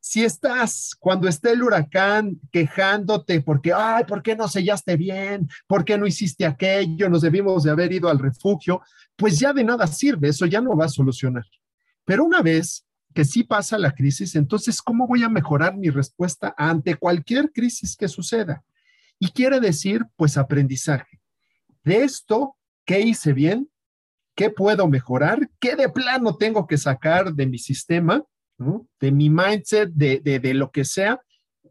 si 0.00 0.24
estás 0.24 0.94
cuando 0.98 1.28
esté 1.28 1.52
el 1.52 1.62
huracán 1.62 2.40
quejándote 2.50 3.40
porque, 3.40 3.72
ay, 3.74 4.04
¿por 4.04 4.22
qué 4.22 4.36
no 4.36 4.48
sellaste 4.48 4.96
bien? 4.96 5.48
¿Por 5.66 5.84
qué 5.84 5.98
no 5.98 6.06
hiciste 6.06 6.46
aquello? 6.46 7.08
Nos 7.08 7.22
debimos 7.22 7.64
de 7.64 7.70
haber 7.70 7.92
ido 7.92 8.08
al 8.08 8.18
refugio. 8.18 8.80
Pues 9.16 9.38
ya 9.38 9.52
de 9.52 9.64
nada 9.64 9.86
sirve, 9.86 10.28
eso 10.28 10.46
ya 10.46 10.60
no 10.60 10.76
va 10.76 10.86
a 10.86 10.88
solucionar. 10.88 11.44
Pero 12.04 12.24
una 12.24 12.42
vez 12.42 12.86
que 13.14 13.24
sí 13.24 13.42
pasa 13.42 13.78
la 13.78 13.92
crisis, 13.94 14.36
entonces, 14.36 14.80
¿cómo 14.82 15.06
voy 15.06 15.22
a 15.22 15.28
mejorar 15.28 15.76
mi 15.76 15.90
respuesta 15.90 16.54
ante 16.56 16.94
cualquier 16.94 17.50
crisis 17.52 17.96
que 17.96 18.08
suceda? 18.08 18.64
Y 19.18 19.28
quiere 19.30 19.60
decir, 19.60 20.04
pues, 20.16 20.36
aprendizaje. 20.36 21.20
De 21.82 22.04
esto, 22.04 22.56
¿qué 22.84 23.00
hice 23.00 23.32
bien? 23.32 23.68
¿Qué 24.36 24.50
puedo 24.50 24.86
mejorar? 24.86 25.50
¿Qué 25.58 25.74
de 25.74 25.88
plano 25.88 26.36
tengo 26.36 26.66
que 26.66 26.78
sacar 26.78 27.34
de 27.34 27.46
mi 27.46 27.58
sistema? 27.58 28.24
de 29.00 29.12
mi 29.12 29.30
mindset, 29.30 29.90
de, 29.92 30.18
de, 30.20 30.54
lo 30.54 30.70
que 30.70 30.84
sea, 30.84 31.20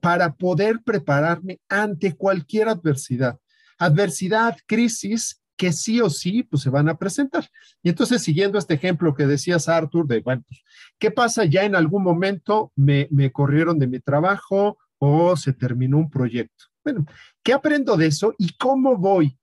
para 0.01 0.35
poder 0.35 0.81
prepararme 0.83 1.59
ante 1.67 2.15
cualquier 2.15 2.69
adversidad. 2.69 3.37
Adversidad, 3.77 4.57
crisis, 4.65 5.41
que 5.57 5.73
sí 5.73 5.99
o 6.01 6.09
sí, 6.09 6.43
pues 6.43 6.61
se 6.61 6.69
van 6.69 6.87
a 6.87 6.97
presentar. 6.97 7.49
Y 7.83 7.89
entonces, 7.89 8.23
siguiendo 8.23 8.57
este 8.57 8.75
ejemplo 8.75 9.15
que 9.15 9.25
decías, 9.25 9.67
Arthur, 9.67 10.07
de, 10.07 10.21
bueno, 10.21 10.43
pues, 10.47 10.61
¿qué 10.99 11.11
pasa? 11.11 11.45
Ya 11.45 11.63
en 11.63 11.75
algún 11.75 12.03
momento 12.03 12.71
me, 12.75 13.07
me 13.11 13.31
corrieron 13.31 13.79
de 13.79 13.87
mi 13.87 13.99
trabajo 13.99 14.77
o 14.99 15.35
se 15.35 15.53
terminó 15.53 15.97
un 15.97 16.09
proyecto. 16.09 16.65
Bueno, 16.83 17.05
¿qué 17.43 17.53
aprendo 17.53 17.97
de 17.97 18.07
eso 18.07 18.33
y 18.37 18.55
cómo 18.57 18.95
voy 18.95 19.37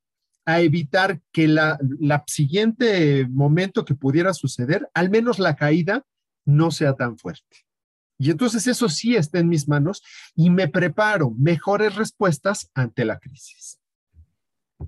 a 0.46 0.60
evitar 0.60 1.20
que 1.32 1.48
la, 1.48 1.78
la 2.00 2.22
siguiente 2.26 3.26
momento 3.28 3.84
que 3.84 3.94
pudiera 3.94 4.34
suceder, 4.34 4.88
al 4.94 5.10
menos 5.10 5.38
la 5.38 5.56
caída, 5.56 6.04
no 6.44 6.70
sea 6.70 6.94
tan 6.94 7.16
fuerte. 7.18 7.64
Y 8.18 8.30
entonces 8.30 8.66
eso 8.66 8.88
sí 8.88 9.16
está 9.16 9.38
en 9.38 9.48
mis 9.48 9.68
manos 9.68 10.02
y 10.34 10.50
me 10.50 10.68
preparo 10.68 11.30
mejores 11.30 11.96
respuestas 11.96 12.70
ante 12.74 13.04
la 13.04 13.18
crisis. 13.18 13.80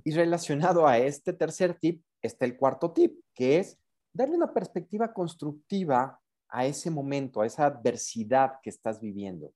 Y 0.05 0.12
relacionado 0.12 0.87
a 0.87 0.99
este 0.99 1.33
tercer 1.33 1.79
tip 1.79 2.03
está 2.22 2.44
el 2.44 2.57
cuarto 2.57 2.92
tip, 2.92 3.20
que 3.35 3.59
es 3.59 3.79
darle 4.12 4.37
una 4.37 4.53
perspectiva 4.53 5.12
constructiva 5.12 6.20
a 6.49 6.66
ese 6.66 6.90
momento, 6.90 7.40
a 7.40 7.46
esa 7.46 7.66
adversidad 7.66 8.55
que 8.62 8.70
estás 8.70 9.01
viviendo. 9.01 9.53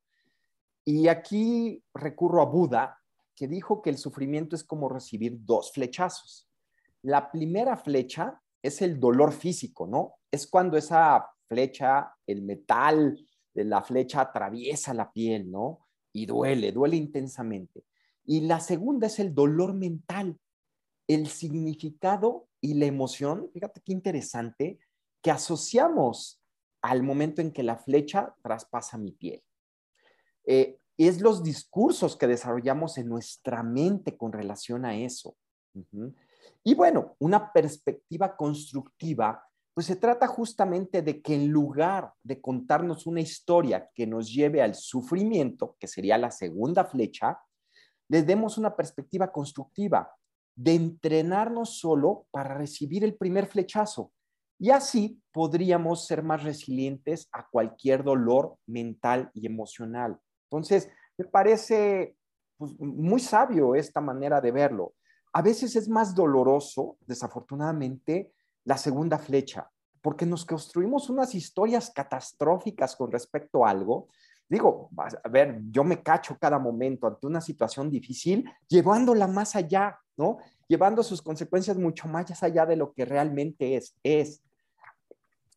Y 0.84 1.08
aquí 1.08 1.82
recurro 1.94 2.42
a 2.42 2.46
Buda, 2.46 2.98
que 3.34 3.48
dijo 3.48 3.80
que 3.80 3.90
el 3.90 3.98
sufrimiento 3.98 4.56
es 4.56 4.64
como 4.64 4.88
recibir 4.88 5.38
dos 5.44 5.72
flechazos. 5.72 6.48
La 7.02 7.30
primera 7.30 7.76
flecha 7.76 8.40
es 8.62 8.82
el 8.82 9.00
dolor 9.00 9.32
físico, 9.32 9.86
¿no? 9.86 10.16
Es 10.30 10.46
cuando 10.46 10.76
esa 10.76 11.26
flecha, 11.48 12.12
el 12.26 12.42
metal 12.42 13.18
de 13.54 13.64
la 13.64 13.82
flecha 13.82 14.20
atraviesa 14.20 14.92
la 14.94 15.10
piel, 15.10 15.50
¿no? 15.50 15.86
Y 16.12 16.26
duele, 16.26 16.72
duele 16.72 16.96
intensamente. 16.96 17.84
Y 18.24 18.42
la 18.42 18.61
segunda 18.61 19.06
es 19.06 19.18
el 19.18 19.35
dolor 19.35 19.74
mental, 19.74 20.38
el 21.09 21.28
significado 21.28 22.48
y 22.61 22.74
la 22.74 22.87
emoción, 22.87 23.50
fíjate 23.52 23.80
qué 23.80 23.92
interesante, 23.92 24.78
que 25.22 25.30
asociamos 25.30 26.40
al 26.83 27.02
momento 27.02 27.42
en 27.42 27.52
que 27.52 27.62
la 27.62 27.76
flecha 27.76 28.35
traspasa 28.42 28.96
mi 28.98 29.12
piel. 29.12 29.42
Eh, 30.44 30.78
es 30.96 31.20
los 31.20 31.42
discursos 31.42 32.16
que 32.16 32.26
desarrollamos 32.26 32.98
en 32.98 33.09
nuestra 33.09 33.62
mente 33.62 34.16
con 34.16 34.33
relación 34.33 34.85
a 34.85 34.96
eso. 34.96 35.35
Y 36.62 36.74
bueno, 36.74 37.16
una 37.18 37.52
perspectiva 37.52 38.37
constructiva, 38.37 39.42
pues 39.72 39.87
se 39.87 39.96
trata 39.96 40.26
justamente 40.26 41.00
de 41.00 41.22
que 41.22 41.35
en 41.35 41.48
lugar 41.48 42.12
de 42.22 42.40
contarnos 42.40 43.06
una 43.06 43.20
historia 43.20 43.88
que 43.94 44.06
nos 44.06 44.30
lleve 44.33 44.61
al 44.61 44.74
sufrimiento, 44.74 45.76
que 45.78 45.87
sería 45.87 46.18
la 46.18 46.30
segunda 46.30 46.85
flecha, 46.85 47.38
le 48.10 48.24
demos 48.24 48.58
una 48.58 48.74
perspectiva 48.74 49.30
constructiva 49.30 50.12
de 50.56 50.74
entrenarnos 50.74 51.78
solo 51.78 52.26
para 52.32 52.54
recibir 52.54 53.04
el 53.04 53.14
primer 53.14 53.46
flechazo. 53.46 54.12
Y 54.58 54.70
así 54.70 55.22
podríamos 55.32 56.06
ser 56.06 56.24
más 56.24 56.42
resilientes 56.42 57.28
a 57.30 57.46
cualquier 57.48 58.02
dolor 58.02 58.56
mental 58.66 59.30
y 59.32 59.46
emocional. 59.46 60.18
Entonces, 60.50 60.90
me 61.16 61.24
parece 61.24 62.16
pues, 62.58 62.72
muy 62.80 63.20
sabio 63.20 63.76
esta 63.76 64.00
manera 64.00 64.40
de 64.40 64.50
verlo. 64.50 64.94
A 65.32 65.40
veces 65.40 65.76
es 65.76 65.88
más 65.88 66.12
doloroso, 66.12 66.98
desafortunadamente, 67.06 68.32
la 68.64 68.76
segunda 68.76 69.18
flecha, 69.18 69.70
porque 70.02 70.26
nos 70.26 70.44
construimos 70.44 71.08
unas 71.08 71.32
historias 71.36 71.92
catastróficas 71.94 72.96
con 72.96 73.12
respecto 73.12 73.64
a 73.64 73.70
algo. 73.70 74.08
Digo, 74.50 74.90
a 74.96 75.28
ver, 75.28 75.60
yo 75.70 75.84
me 75.84 76.02
cacho 76.02 76.36
cada 76.36 76.58
momento 76.58 77.06
ante 77.06 77.24
una 77.24 77.40
situación 77.40 77.88
difícil, 77.88 78.50
llevándola 78.66 79.28
más 79.28 79.54
allá, 79.54 79.96
¿no? 80.16 80.38
Llevando 80.66 81.04
sus 81.04 81.22
consecuencias 81.22 81.78
mucho 81.78 82.08
más 82.08 82.42
allá 82.42 82.66
de 82.66 82.74
lo 82.74 82.92
que 82.92 83.04
realmente 83.04 83.76
es. 83.76 83.94
Es. 84.02 84.42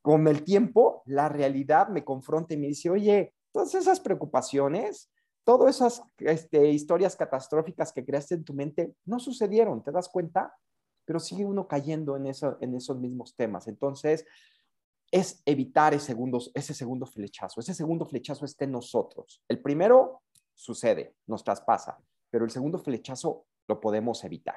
Con 0.03 0.27
el 0.27 0.43
tiempo, 0.43 1.01
la 1.07 1.27
realidad 1.27 1.87
me 1.87 2.03
confronta 2.03 2.53
y 2.53 2.57
me 2.57 2.67
dice, 2.67 2.91
oye, 2.91 3.33
todas 3.51 3.73
esas 3.73 3.99
preocupaciones, 3.99 5.09
todas 5.43 5.77
esas 5.77 6.03
este, 6.19 6.69
historias 6.69 7.15
catastróficas 7.15 7.91
que 7.91 8.05
creaste 8.05 8.35
en 8.35 8.43
tu 8.43 8.53
mente 8.53 8.93
no 9.05 9.17
sucedieron, 9.19 9.83
¿te 9.83 9.91
das 9.91 10.07
cuenta? 10.07 10.53
Pero 11.03 11.19
sigue 11.19 11.45
uno 11.45 11.67
cayendo 11.67 12.15
en, 12.15 12.27
eso, 12.27 12.57
en 12.61 12.75
esos 12.75 12.99
mismos 12.99 13.35
temas. 13.35 13.67
Entonces, 13.67 14.23
es 15.13 15.43
evitar 15.45 15.93
ese 15.93 16.07
segundo, 16.07 16.41
ese 16.55 16.73
segundo 16.73 17.05
flechazo. 17.05 17.59
Ese 17.59 17.75
segundo 17.75 18.03
flechazo 18.03 18.45
está 18.45 18.65
en 18.65 18.71
nosotros. 18.71 19.43
El 19.47 19.59
primero 19.59 20.23
sucede, 20.55 21.13
nos 21.27 21.43
traspasa, 21.43 21.99
pero 22.31 22.45
el 22.45 22.49
segundo 22.49 22.79
flechazo 22.79 23.45
lo 23.67 23.79
podemos 23.79 24.23
evitar. 24.23 24.55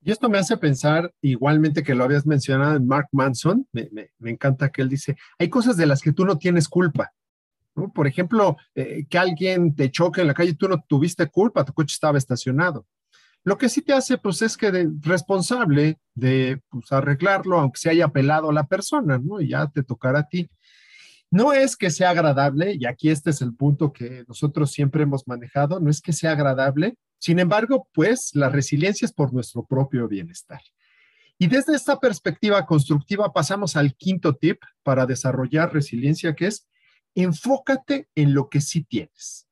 Y 0.00 0.12
esto 0.12 0.28
me 0.28 0.38
hace 0.38 0.56
pensar, 0.56 1.12
igualmente 1.20 1.82
que 1.82 1.96
lo 1.96 2.04
habías 2.04 2.24
mencionado 2.24 2.76
en 2.76 2.86
Mark 2.86 3.08
Manson, 3.10 3.66
me, 3.72 4.12
encanta 4.20 4.70
que 4.70 4.82
él 4.82 4.88
dice, 4.88 5.16
hay 5.40 5.50
cosas 5.50 5.76
de 5.76 5.86
las 5.86 6.00
que 6.00 6.12
tú 6.12 6.24
no 6.24 6.38
tienes 6.38 6.68
culpa. 6.68 7.12
Por 7.92 8.06
ejemplo, 8.06 8.56
eh, 8.76 9.06
que 9.10 9.18
alguien 9.18 9.74
te 9.74 9.90
choque 9.90 10.20
en 10.20 10.28
la 10.28 10.34
calle, 10.34 10.54
tú 10.54 10.68
no 10.68 10.80
tuviste 10.86 11.26
culpa, 11.26 11.64
tu 11.64 11.72
coche 11.72 11.94
estaba 11.94 12.16
estacionado. 12.16 12.86
Lo 13.48 13.56
que 13.56 13.70
sí 13.70 13.80
te 13.80 13.94
hace, 13.94 14.18
pues, 14.18 14.42
es 14.42 14.58
que 14.58 14.70
de, 14.70 14.90
responsable 15.00 15.98
de 16.14 16.60
pues, 16.68 16.92
arreglarlo, 16.92 17.58
aunque 17.58 17.80
se 17.80 17.88
haya 17.88 18.08
pelado 18.08 18.50
a 18.50 18.52
la 18.52 18.66
persona, 18.66 19.16
¿no? 19.16 19.40
Y 19.40 19.48
ya 19.48 19.66
te 19.68 19.82
tocará 19.82 20.18
a 20.18 20.28
ti. 20.28 20.50
No 21.30 21.54
es 21.54 21.74
que 21.74 21.88
sea 21.88 22.10
agradable, 22.10 22.76
y 22.78 22.84
aquí 22.84 23.08
este 23.08 23.30
es 23.30 23.40
el 23.40 23.54
punto 23.54 23.90
que 23.90 24.22
nosotros 24.28 24.70
siempre 24.70 25.04
hemos 25.04 25.26
manejado, 25.26 25.80
no 25.80 25.88
es 25.88 26.02
que 26.02 26.12
sea 26.12 26.32
agradable, 26.32 26.98
sin 27.18 27.38
embargo, 27.38 27.88
pues 27.94 28.32
la 28.34 28.50
resiliencia 28.50 29.06
es 29.06 29.14
por 29.14 29.32
nuestro 29.32 29.64
propio 29.64 30.08
bienestar. 30.08 30.60
Y 31.38 31.46
desde 31.46 31.74
esta 31.74 31.98
perspectiva 31.98 32.66
constructiva 32.66 33.32
pasamos 33.32 33.76
al 33.76 33.94
quinto 33.94 34.36
tip 34.36 34.60
para 34.82 35.06
desarrollar 35.06 35.72
resiliencia, 35.72 36.34
que 36.34 36.48
es 36.48 36.68
enfócate 37.14 38.10
en 38.14 38.34
lo 38.34 38.50
que 38.50 38.60
sí 38.60 38.84
tienes. 38.84 39.48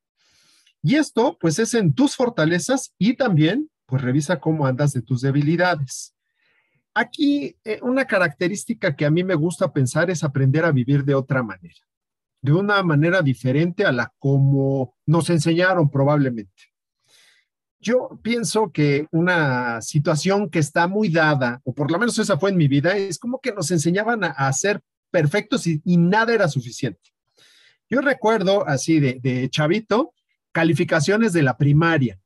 Y 0.82 0.96
esto, 0.96 1.38
pues, 1.40 1.58
es 1.58 1.72
en 1.72 1.94
tus 1.94 2.14
fortalezas 2.14 2.92
y 2.98 3.14
también, 3.14 3.70
pues, 3.86 4.02
revisa 4.02 4.40
cómo 4.40 4.66
andas 4.66 4.92
de 4.92 5.02
tus 5.02 5.22
debilidades. 5.22 6.14
Aquí, 6.94 7.56
eh, 7.64 7.78
una 7.82 8.06
característica 8.06 8.96
que 8.96 9.06
a 9.06 9.10
mí 9.10 9.22
me 9.22 9.34
gusta 9.34 9.72
pensar 9.72 10.10
es 10.10 10.24
aprender 10.24 10.64
a 10.64 10.72
vivir 10.72 11.04
de 11.04 11.14
otra 11.14 11.42
manera, 11.42 11.80
de 12.40 12.52
una 12.52 12.82
manera 12.82 13.22
diferente 13.22 13.84
a 13.84 13.92
la 13.92 14.12
como 14.18 14.96
nos 15.04 15.30
enseñaron 15.30 15.90
probablemente. 15.90 16.72
Yo 17.78 18.18
pienso 18.22 18.72
que 18.72 19.06
una 19.12 19.80
situación 19.82 20.48
que 20.48 20.58
está 20.58 20.88
muy 20.88 21.10
dada, 21.10 21.60
o 21.64 21.74
por 21.74 21.90
lo 21.90 21.98
menos 21.98 22.18
esa 22.18 22.38
fue 22.38 22.50
en 22.50 22.56
mi 22.56 22.66
vida, 22.66 22.96
es 22.96 23.18
como 23.18 23.40
que 23.40 23.52
nos 23.52 23.70
enseñaban 23.70 24.24
a, 24.24 24.52
ser 24.52 24.80
perfectos 25.10 25.66
y, 25.66 25.80
nada 25.84 26.32
era 26.32 26.48
suficiente. 26.48 27.10
Yo 27.88 28.00
recuerdo 28.00 28.66
así 28.66 28.98
de 28.98 29.48
chavito, 29.50 30.14
calificaciones 30.50 31.34
de 31.34 31.42
la 31.42 31.58
primaria. 31.58 32.18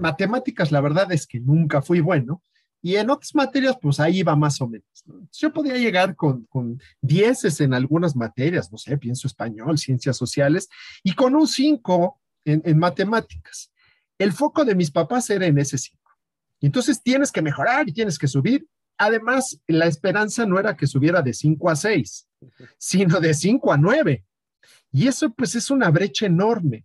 Matemáticas, 0.00 0.72
la 0.72 0.80
verdad 0.80 1.10
es 1.12 1.26
que 1.26 1.40
nunca 1.40 1.82
fui 1.82 2.00
bueno. 2.00 2.42
Y 2.80 2.94
en 2.94 3.10
otras 3.10 3.34
materias, 3.34 3.76
pues 3.80 3.98
ahí 3.98 4.18
iba 4.18 4.36
más 4.36 4.60
o 4.60 4.68
menos. 4.68 4.86
Yo 5.32 5.52
podía 5.52 5.76
llegar 5.76 6.14
con, 6.14 6.44
con 6.44 6.80
dieces 7.00 7.60
en 7.60 7.74
algunas 7.74 8.14
materias, 8.14 8.70
no 8.70 8.78
sé, 8.78 8.96
pienso 8.98 9.26
español, 9.26 9.78
ciencias 9.78 10.16
sociales, 10.16 10.68
y 11.02 11.14
con 11.14 11.34
un 11.34 11.48
5 11.48 12.20
en, 12.44 12.62
en 12.64 12.78
matemáticas 12.78 13.72
el 14.18 14.32
foco 14.32 14.64
de 14.64 14.74
mis 14.74 14.90
papás 14.90 15.30
era 15.30 15.46
en 15.46 15.58
ese 15.58 15.78
5. 15.78 15.96
Entonces 16.60 17.02
tienes 17.02 17.30
que 17.30 17.40
mejorar 17.40 17.88
y 17.88 17.92
tienes 17.92 18.18
que 18.18 18.26
subir. 18.26 18.66
Además, 18.98 19.60
la 19.68 19.86
esperanza 19.86 20.44
no 20.44 20.58
era 20.58 20.76
que 20.76 20.88
subiera 20.88 21.22
de 21.22 21.32
5 21.32 21.70
a 21.70 21.76
6, 21.76 22.28
sino 22.76 23.20
de 23.20 23.32
5 23.32 23.72
a 23.72 23.76
9. 23.76 24.24
Y 24.90 25.06
eso 25.06 25.32
pues 25.32 25.54
es 25.54 25.70
una 25.70 25.90
brecha 25.90 26.26
enorme. 26.26 26.84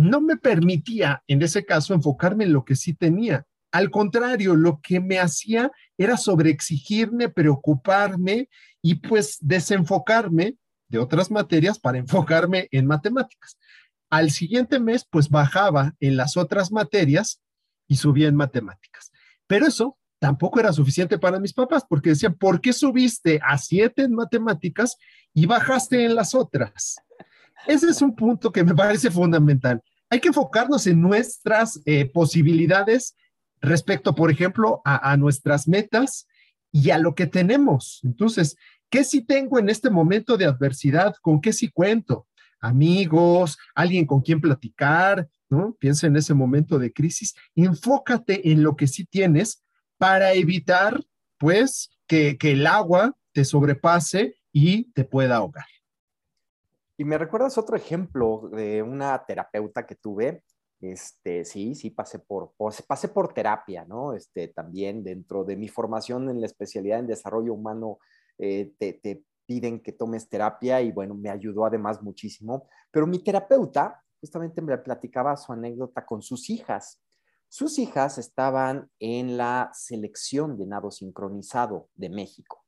No 0.00 0.22
me 0.22 0.38
permitía 0.38 1.22
en 1.28 1.42
ese 1.42 1.66
caso 1.66 1.92
enfocarme 1.92 2.44
en 2.44 2.54
lo 2.54 2.64
que 2.64 2.74
sí 2.74 2.94
tenía. 2.94 3.44
Al 3.70 3.90
contrario, 3.90 4.56
lo 4.56 4.80
que 4.80 4.98
me 4.98 5.18
hacía 5.18 5.70
era 5.98 6.16
sobreexigirme, 6.16 7.28
preocuparme 7.28 8.48
y 8.80 8.94
pues 8.94 9.36
desenfocarme 9.42 10.56
de 10.88 10.98
otras 10.98 11.30
materias 11.30 11.78
para 11.78 11.98
enfocarme 11.98 12.66
en 12.70 12.86
matemáticas. 12.86 13.58
Al 14.08 14.30
siguiente 14.30 14.80
mes, 14.80 15.06
pues 15.08 15.28
bajaba 15.28 15.94
en 16.00 16.16
las 16.16 16.38
otras 16.38 16.72
materias 16.72 17.42
y 17.86 17.96
subía 17.96 18.28
en 18.28 18.36
matemáticas. 18.36 19.12
Pero 19.46 19.66
eso 19.66 19.98
tampoco 20.18 20.60
era 20.60 20.72
suficiente 20.72 21.18
para 21.18 21.38
mis 21.38 21.52
papás, 21.52 21.84
porque 21.86 22.10
decían, 22.10 22.34
¿por 22.34 22.62
qué 22.62 22.72
subiste 22.72 23.38
a 23.46 23.58
siete 23.58 24.04
en 24.04 24.14
matemáticas 24.14 24.96
y 25.34 25.44
bajaste 25.44 26.06
en 26.06 26.14
las 26.14 26.34
otras? 26.34 26.96
Ese 27.66 27.90
es 27.90 28.00
un 28.00 28.16
punto 28.16 28.50
que 28.50 28.64
me 28.64 28.74
parece 28.74 29.10
fundamental. 29.10 29.82
Hay 30.10 30.20
que 30.20 30.28
enfocarnos 30.28 30.86
en 30.86 31.00
nuestras 31.00 31.80
eh, 31.86 32.04
posibilidades 32.06 33.16
respecto, 33.60 34.14
por 34.14 34.30
ejemplo, 34.30 34.82
a, 34.84 35.16
nuestras 35.16 35.68
metas 35.68 36.26
y 36.72 36.90
a 36.90 36.98
lo 36.98 37.14
que 37.14 37.26
tenemos. 37.26 38.00
Entonces, 38.02 38.56
¿qué 38.90 39.04
sí 39.04 39.22
tengo 39.22 39.58
en 39.58 39.68
este 39.68 39.90
momento 39.90 40.36
de 40.36 40.46
adversidad? 40.46 41.14
¿Con 41.20 41.40
qué 41.40 41.52
sí 41.52 41.70
cuento? 41.70 42.26
amigos, 42.60 43.58
alguien 43.74 44.06
con 44.06 44.20
quien 44.20 44.40
platicar, 44.40 45.28
¿no? 45.48 45.74
Piensa 45.80 46.06
en 46.06 46.16
ese 46.16 46.34
momento 46.34 46.78
de 46.78 46.92
crisis, 46.92 47.34
enfócate 47.54 48.52
en 48.52 48.62
lo 48.62 48.76
que 48.76 48.86
sí 48.86 49.04
tienes 49.04 49.64
para 49.98 50.32
evitar, 50.34 51.02
pues, 51.38 51.90
que, 52.06 52.36
el 52.40 52.66
agua 52.66 53.16
te 53.32 53.44
sobrepase 53.44 54.36
y 54.52 54.90
te 54.92 55.04
pueda 55.04 55.36
ahogar. 55.36 55.66
Y 57.00 57.04
me 57.06 57.16
recuerdas 57.16 57.56
otro 57.56 57.76
ejemplo 57.76 58.50
de 58.52 58.82
una 58.82 59.24
terapeuta 59.24 59.86
que 59.86 59.94
tuve. 59.94 60.44
Este, 60.82 61.46
sí, 61.46 61.74
sí, 61.74 61.88
pasé 61.88 62.18
por, 62.18 62.52
pasé 62.86 63.08
por 63.08 63.32
terapia, 63.32 63.86
¿no? 63.86 64.12
Este, 64.12 64.48
también 64.48 65.02
dentro 65.02 65.42
de 65.42 65.56
mi 65.56 65.66
formación 65.66 66.28
en 66.28 66.40
la 66.40 66.46
especialidad 66.46 66.98
en 66.98 67.06
desarrollo 67.06 67.54
humano, 67.54 68.00
eh, 68.36 68.74
te, 68.78 68.92
te, 68.92 69.24
piden 69.46 69.80
que 69.80 69.92
tomes 69.92 70.28
terapia 70.28 70.82
y 70.82 70.92
bueno, 70.92 71.14
me 71.14 71.30
ayudó 71.30 71.64
además 71.64 72.02
muchísimo. 72.02 72.68
Pero 72.90 73.06
mi 73.06 73.24
terapeuta 73.24 74.04
justamente 74.20 74.60
me 74.60 74.76
platicaba 74.76 75.38
su 75.38 75.54
anécdota 75.54 76.04
con 76.04 76.20
sus 76.20 76.50
hijas. 76.50 77.00
Sus 77.48 77.78
hijas 77.78 78.18
estaban 78.18 78.90
en 78.98 79.38
la 79.38 79.70
selección 79.72 80.58
de 80.58 80.66
nado 80.66 80.90
sincronizado 80.90 81.88
de 81.94 82.10
México. 82.10 82.62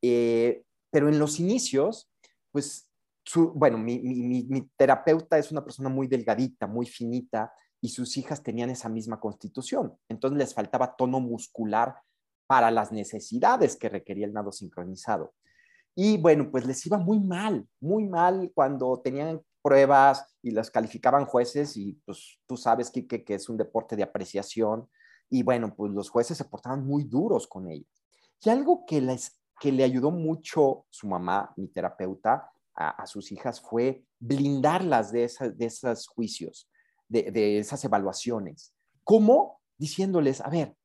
Eh, 0.00 0.62
pero 0.92 1.08
en 1.08 1.18
los 1.18 1.40
inicios, 1.40 2.08
pues, 2.52 2.87
su, 3.28 3.52
bueno, 3.52 3.76
mi, 3.76 3.98
mi, 3.98 4.44
mi, 4.44 4.62
terapeuta 4.74 5.36
es 5.36 5.52
una 5.52 5.62
persona 5.62 5.90
muy 5.90 6.06
delgadita, 6.06 6.66
muy 6.66 6.86
finita, 6.86 7.52
y 7.78 7.90
sus 7.90 8.16
hijas 8.16 8.42
tenían 8.42 8.70
esa 8.70 8.88
misma 8.88 9.20
constitución. 9.20 9.94
Entonces 10.08 10.38
les 10.38 10.54
faltaba 10.54 10.96
tono 10.96 11.20
muscular 11.20 11.94
para 12.46 12.70
las 12.70 12.90
necesidades 12.90 13.76
que 13.76 13.90
requería 13.90 14.26
el 14.26 14.32
nado 14.32 14.50
sincronizado. 14.50 15.34
Y 15.94 16.16
bueno, 16.16 16.50
pues 16.50 16.66
les 16.66 16.84
iba 16.86 16.96
muy 16.96 17.20
mal, 17.20 17.68
muy 17.80 18.06
mal 18.08 18.50
cuando 18.54 18.98
tenían 19.04 19.42
pruebas 19.60 20.24
y 20.42 20.52
las 20.52 20.70
calificaban 20.70 21.26
jueces 21.26 21.76
y 21.76 22.00
pues 22.06 22.40
tú 22.46 22.56
sabes, 22.56 22.90
que 22.90 23.06
que 23.06 23.34
es 23.34 23.48
un 23.50 23.58
deporte 23.58 23.94
de 23.94 24.04
apreciación 24.04 24.88
y 25.28 25.42
bueno, 25.42 25.74
pues 25.76 25.92
los 25.92 26.08
jueces 26.08 26.38
se 26.38 26.44
portaban 26.46 26.86
muy 26.86 27.04
duros 27.04 27.46
con 27.46 27.70
ellas. 27.70 28.02
Y 28.42 28.48
algo 28.48 28.86
que, 28.86 29.02
les, 29.02 29.38
que 29.60 29.70
le 29.70 29.84
ayudó 29.84 30.10
mucho 30.10 30.86
su 30.88 31.06
mamá, 31.06 31.52
mi 31.56 31.68
terapeuta, 31.68 32.50
a, 32.78 33.06
sus 33.06 33.32
hijas 33.32 33.60
fue 33.60 34.04
blindarlas 34.20 35.10
de, 35.10 35.30
de 35.56 35.66
esos 35.66 36.06
juicios, 36.06 36.70
de, 37.08 37.30
de 37.32 37.58
esas 37.58 37.84
evaluaciones. 37.84 38.72
¿Cómo? 39.02 39.60
Diciéndoles, 39.76 40.40
a 40.40 40.48
ver, 40.48 40.76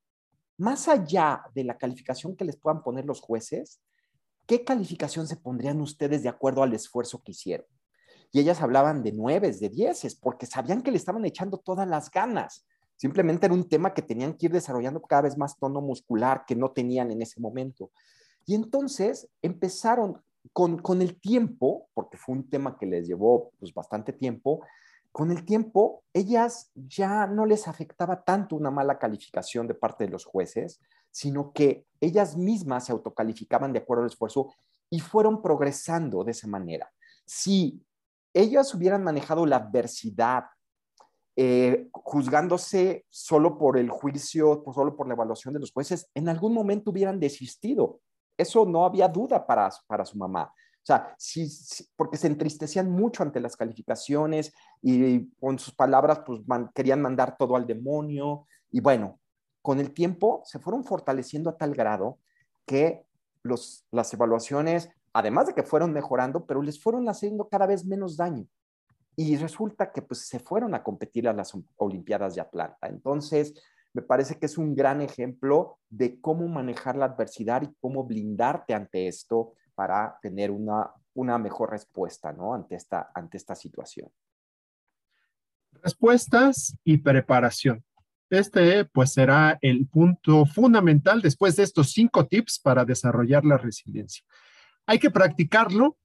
más 0.57 0.87
allá 0.87 1.43
de 1.53 1.63
la 1.63 1.77
calificación 1.77 2.35
que 2.35 2.45
les 2.45 2.57
puedan 2.57 2.83
poner 2.83 3.05
los 3.05 3.21
jueces, 3.21 3.79
¿qué 4.47 4.63
calificación 4.63 5.27
se 5.27 5.37
pondrían 5.37 5.81
ustedes 5.81 6.23
de 6.23 6.29
acuerdo 6.29 6.63
al 6.63 6.73
esfuerzo 6.73 7.21
que 7.21 7.31
hicieron? 7.31 7.67
Y 8.31 8.39
ellas 8.39 8.61
hablaban 8.61 9.03
de 9.03 9.11
nueves, 9.11 9.59
de 9.59 9.69
dieces, 9.69 10.15
porque 10.15 10.47
sabían 10.47 10.81
que 10.81 10.89
le 10.89 10.97
estaban 10.97 11.23
echando 11.25 11.59
todas 11.59 11.87
las 11.87 12.09
ganas. 12.09 12.65
Simplemente 12.95 13.45
era 13.45 13.53
un 13.53 13.69
tema 13.69 13.93
que 13.93 14.01
tenían 14.01 14.33
que 14.33 14.47
ir 14.47 14.51
desarrollando 14.51 15.01
cada 15.01 15.23
vez 15.23 15.37
más 15.37 15.57
tono 15.59 15.81
muscular 15.81 16.43
que 16.47 16.55
no 16.55 16.71
tenían 16.71 17.11
en 17.11 17.21
ese 17.21 17.39
momento. 17.39 17.91
Y 18.45 18.55
entonces 18.55 19.29
empezaron 19.41 20.23
con, 20.51 20.77
con 20.79 21.01
el 21.01 21.19
tiempo, 21.19 21.87
porque 21.93 22.17
fue 22.17 22.35
un 22.35 22.49
tema 22.49 22.77
que 22.77 22.85
les 22.85 23.07
llevó 23.07 23.51
pues, 23.59 23.73
bastante 23.73 24.13
tiempo, 24.13 24.61
con 25.11 25.31
el 25.31 25.45
tiempo 25.45 26.03
ellas 26.11 26.71
ya 26.73 27.27
no 27.27 27.45
les 27.45 27.67
afectaba 27.67 28.23
tanto 28.23 28.55
una 28.55 28.71
mala 28.71 28.97
calificación 28.97 29.67
de 29.67 29.75
parte 29.75 30.05
de 30.05 30.09
los 30.09 30.25
jueces, 30.25 30.81
sino 31.11 31.53
que 31.53 31.85
ellas 32.01 32.35
mismas 32.35 32.85
se 32.85 32.91
autocalificaban 32.91 33.71
de 33.71 33.79
acuerdo 33.79 34.03
al 34.03 34.09
esfuerzo 34.09 34.53
y 34.89 34.99
fueron 34.99 35.41
progresando 35.41 36.23
de 36.23 36.31
esa 36.31 36.47
manera. 36.47 36.91
Si 37.25 37.85
ellas 38.33 38.73
hubieran 38.73 39.03
manejado 39.03 39.45
la 39.45 39.57
adversidad 39.57 40.45
eh, 41.35 41.89
juzgándose 41.91 43.05
solo 43.09 43.57
por 43.57 43.77
el 43.77 43.89
juicio, 43.89 44.63
solo 44.73 44.95
por 44.95 45.07
la 45.07 45.13
evaluación 45.13 45.53
de 45.53 45.59
los 45.59 45.71
jueces, 45.71 46.09
en 46.13 46.29
algún 46.29 46.53
momento 46.53 46.91
hubieran 46.91 47.19
desistido. 47.19 48.01
Eso 48.37 48.65
no 48.65 48.85
había 48.85 49.07
duda 49.07 49.45
para, 49.45 49.69
para 49.87 50.05
su 50.05 50.17
mamá. 50.17 50.43
O 50.45 50.85
sea, 50.85 51.15
sí, 51.17 51.47
porque 51.95 52.17
se 52.17 52.27
entristecían 52.27 52.91
mucho 52.91 53.23
ante 53.23 53.39
las 53.39 53.55
calificaciones 53.55 54.53
y 54.81 55.29
con 55.39 55.57
sus 55.57 55.73
palabras, 55.73 56.21
pues 56.25 56.41
querían 56.75 57.01
mandar 57.01 57.37
todo 57.37 57.55
al 57.55 57.65
demonio. 57.65 58.47
Y 58.69 58.81
bueno, 58.81 59.19
con 59.61 59.79
el 59.79 59.93
tiempo 59.93 60.41
se 60.45 60.59
fueron 60.59 60.83
fortaleciendo 60.83 61.49
a 61.49 61.57
tal 61.57 61.73
grado 61.73 62.19
que 62.65 63.05
los, 63.43 63.85
las 63.91 64.13
evaluaciones, 64.13 64.89
además 65.13 65.47
de 65.47 65.53
que 65.53 65.63
fueron 65.63 65.93
mejorando, 65.93 66.45
pero 66.45 66.61
les 66.61 66.81
fueron 66.81 67.07
haciendo 67.07 67.47
cada 67.47 67.65
vez 67.65 67.85
menos 67.85 68.17
daño 68.17 68.45
y 69.15 69.37
resulta 69.37 69.91
que 69.91 70.01
pues 70.01 70.27
se 70.27 70.39
fueron 70.39 70.73
a 70.73 70.83
competir 70.83 71.27
a 71.27 71.33
las 71.33 71.53
Olimpiadas 71.77 72.35
de 72.35 72.41
Atlanta. 72.41 72.87
Entonces, 72.87 73.53
me 73.93 74.01
parece 74.01 74.39
que 74.39 74.47
es 74.47 74.57
un 74.57 74.75
gran 74.75 75.01
ejemplo 75.01 75.79
de 75.89 76.19
cómo 76.19 76.47
manejar 76.47 76.95
la 76.95 77.05
adversidad 77.05 77.61
y 77.61 77.73
cómo 77.79 78.03
blindarte 78.03 78.73
ante 78.73 79.07
esto 79.07 79.53
para 79.75 80.17
tener 80.21 80.51
una, 80.51 80.91
una 81.13 81.37
mejor 81.37 81.71
respuesta, 81.71 82.33
¿no? 82.33 82.53
Ante 82.53 82.75
esta, 82.75 83.11
ante 83.13 83.37
esta 83.37 83.55
situación. 83.55 84.09
Respuestas 85.71 86.75
y 86.83 86.97
preparación. 86.97 87.83
Este 88.29 88.85
pues 88.85 89.13
será 89.13 89.59
el 89.61 89.87
punto 89.87 90.45
fundamental 90.45 91.21
después 91.21 91.55
de 91.55 91.63
estos 91.63 91.91
cinco 91.91 92.25
tips 92.25 92.59
para 92.59 92.83
desarrollar 92.85 93.45
la 93.45 93.57
resiliencia. 93.57 94.23
Hay 94.87 94.97
que 94.97 95.11
practicarlo 95.11 95.97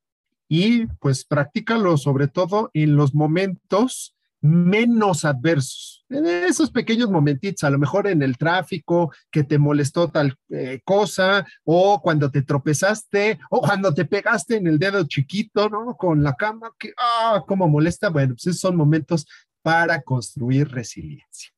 y 0.47 0.87
pues 0.99 1.25
practícalo 1.25 1.97
sobre 1.97 2.29
todo 2.29 2.71
en 2.75 2.97
los 2.97 3.15
momentos 3.15 4.18
menos 4.41 5.25
adversos, 5.25 5.99
en 6.11 6.27
esos 6.27 6.71
pequeños 6.71 7.11
momentitos, 7.11 7.65
a 7.65 7.71
lo 7.71 7.79
mejor 7.79 8.07
en 8.07 8.23
el 8.23 8.39
tráfico 8.39 9.13
que 9.31 9.45
te 9.45 9.59
molestó 9.59 10.09
tal 10.09 10.37
eh, 10.49 10.81
cosa, 10.85 11.47
o 11.65 12.01
cuando 12.01 12.31
te 12.31 12.43
tropezaste, 12.43 13.39
o 13.51 13.61
cuando 13.61 13.93
te 13.93 14.05
pegaste 14.05 14.57
en 14.57 14.67
el 14.67 14.79
dedo 14.79 15.07
chiquito, 15.07 15.69
¿no? 15.69 15.97
Con 15.97 16.23
la 16.23 16.35
cama, 16.35 16.73
que, 16.79 16.93
ah, 16.97 17.45
cómo 17.47 17.69
molesta. 17.69 18.09
Bueno, 18.09 18.35
pues 18.35 18.47
esos 18.47 18.61
son 18.61 18.77
momentos 18.77 19.27
para 19.63 20.01
construir 20.03 20.69
resiliencia. 20.69 21.51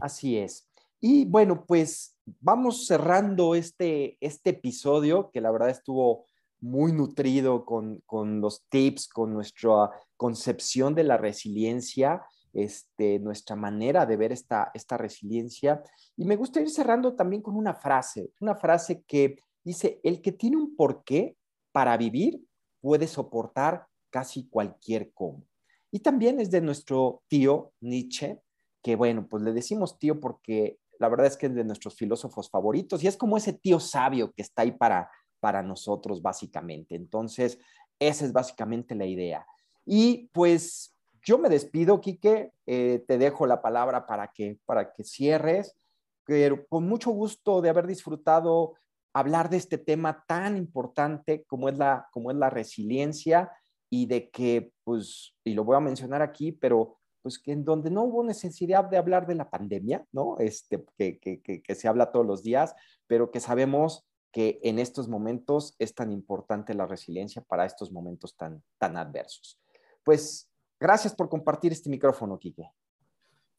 Así 0.00 0.38
es. 0.38 0.66
Y 1.00 1.26
bueno, 1.26 1.64
pues 1.66 2.16
vamos 2.40 2.86
cerrando 2.86 3.54
este, 3.54 4.16
este 4.20 4.50
episodio 4.50 5.30
que 5.30 5.40
la 5.40 5.50
verdad 5.50 5.70
estuvo 5.70 6.26
muy 6.62 6.92
nutrido 6.92 7.66
con, 7.66 8.02
los 8.40 8.64
tips, 8.68 9.08
con 9.08 9.34
nuestra 9.34 9.90
concepción 10.16 10.94
de 10.94 11.04
la 11.04 11.16
resiliencia, 11.16 12.22
este, 12.52 13.18
nuestra 13.18 13.56
manera 13.56 14.06
de 14.06 14.16
ver 14.16 14.32
esta, 14.32 14.70
esta 14.72 14.96
resiliencia. 14.96 15.82
Y 16.16 16.24
me 16.24 16.36
gusta 16.36 16.60
ir 16.60 16.70
cerrando 16.70 17.14
también 17.14 17.42
con 17.42 17.56
una 17.56 17.74
frase, 17.74 18.30
una 18.40 18.54
frase 18.54 19.02
que 19.06 19.36
dice, 19.64 20.00
el 20.04 20.22
que 20.22 20.32
tiene 20.32 20.56
un 20.56 20.76
porqué 20.76 21.36
para 21.72 21.96
vivir 21.96 22.40
puede 22.80 23.08
soportar 23.08 23.86
casi 24.10 24.48
cualquier 24.48 25.12
cómo. 25.12 25.44
Y 25.90 26.00
también 26.00 26.40
es 26.40 26.50
de 26.50 26.60
nuestro 26.60 27.22
tío 27.28 27.72
Nietzsche, 27.80 28.40
que 28.82 28.94
bueno, 28.94 29.26
pues 29.28 29.42
le 29.42 29.52
decimos 29.52 29.98
tío 29.98 30.20
porque 30.20 30.78
la 30.98 31.08
verdad 31.08 31.26
es 31.26 31.36
que 31.36 31.46
es 31.46 31.54
de 31.54 31.64
nuestros 31.64 31.96
filósofos 31.96 32.48
favoritos 32.48 33.02
y 33.02 33.08
es 33.08 33.16
como 33.16 33.36
ese 33.36 33.52
tío 33.52 33.80
sabio 33.80 34.30
que 34.32 34.42
está 34.42 34.62
ahí 34.62 34.70
para 34.70 35.10
para 35.42 35.60
nosotros 35.60 36.22
básicamente. 36.22 36.94
Entonces, 36.94 37.58
esa 37.98 38.24
es 38.24 38.32
básicamente 38.32 38.94
la 38.94 39.06
idea. 39.06 39.44
Y 39.84 40.28
pues 40.32 40.94
yo 41.20 41.36
me 41.36 41.48
despido, 41.48 42.00
Quique, 42.00 42.52
eh, 42.64 43.04
te 43.08 43.18
dejo 43.18 43.44
la 43.48 43.60
palabra 43.60 44.06
para 44.06 44.28
que, 44.28 44.60
para 44.64 44.92
que 44.92 45.02
cierres, 45.02 45.76
pero 46.24 46.64
con 46.68 46.86
mucho 46.88 47.10
gusto 47.10 47.60
de 47.60 47.70
haber 47.70 47.88
disfrutado 47.88 48.74
hablar 49.12 49.50
de 49.50 49.56
este 49.56 49.78
tema 49.78 50.24
tan 50.28 50.56
importante 50.56 51.42
como 51.48 51.68
es 51.68 51.76
la, 51.76 52.08
como 52.12 52.30
es 52.30 52.36
la 52.36 52.48
resiliencia 52.48 53.50
y 53.90 54.06
de 54.06 54.30
que, 54.30 54.72
pues, 54.84 55.34
y 55.42 55.54
lo 55.54 55.64
voy 55.64 55.76
a 55.76 55.80
mencionar 55.80 56.22
aquí, 56.22 56.52
pero 56.52 56.98
pues 57.20 57.40
que 57.40 57.50
en 57.50 57.64
donde 57.64 57.90
no 57.90 58.04
hubo 58.04 58.22
necesidad 58.22 58.84
de 58.84 58.96
hablar 58.96 59.26
de 59.26 59.34
la 59.34 59.50
pandemia, 59.50 60.06
¿no? 60.12 60.38
Este, 60.38 60.84
que, 60.96 61.18
que, 61.18 61.40
que, 61.42 61.62
que 61.62 61.74
se 61.74 61.88
habla 61.88 62.12
todos 62.12 62.26
los 62.26 62.44
días, 62.44 62.76
pero 63.08 63.32
que 63.32 63.40
sabemos 63.40 64.04
que 64.32 64.58
en 64.62 64.78
estos 64.78 65.08
momentos 65.08 65.76
es 65.78 65.94
tan 65.94 66.10
importante 66.10 66.74
la 66.74 66.86
resiliencia 66.86 67.42
para 67.42 67.66
estos 67.66 67.92
momentos 67.92 68.34
tan, 68.36 68.62
tan 68.78 68.96
adversos. 68.96 69.60
Pues 70.02 70.50
gracias 70.80 71.14
por 71.14 71.28
compartir 71.28 71.70
este 71.70 71.90
micrófono, 71.90 72.38
Quique. 72.38 72.70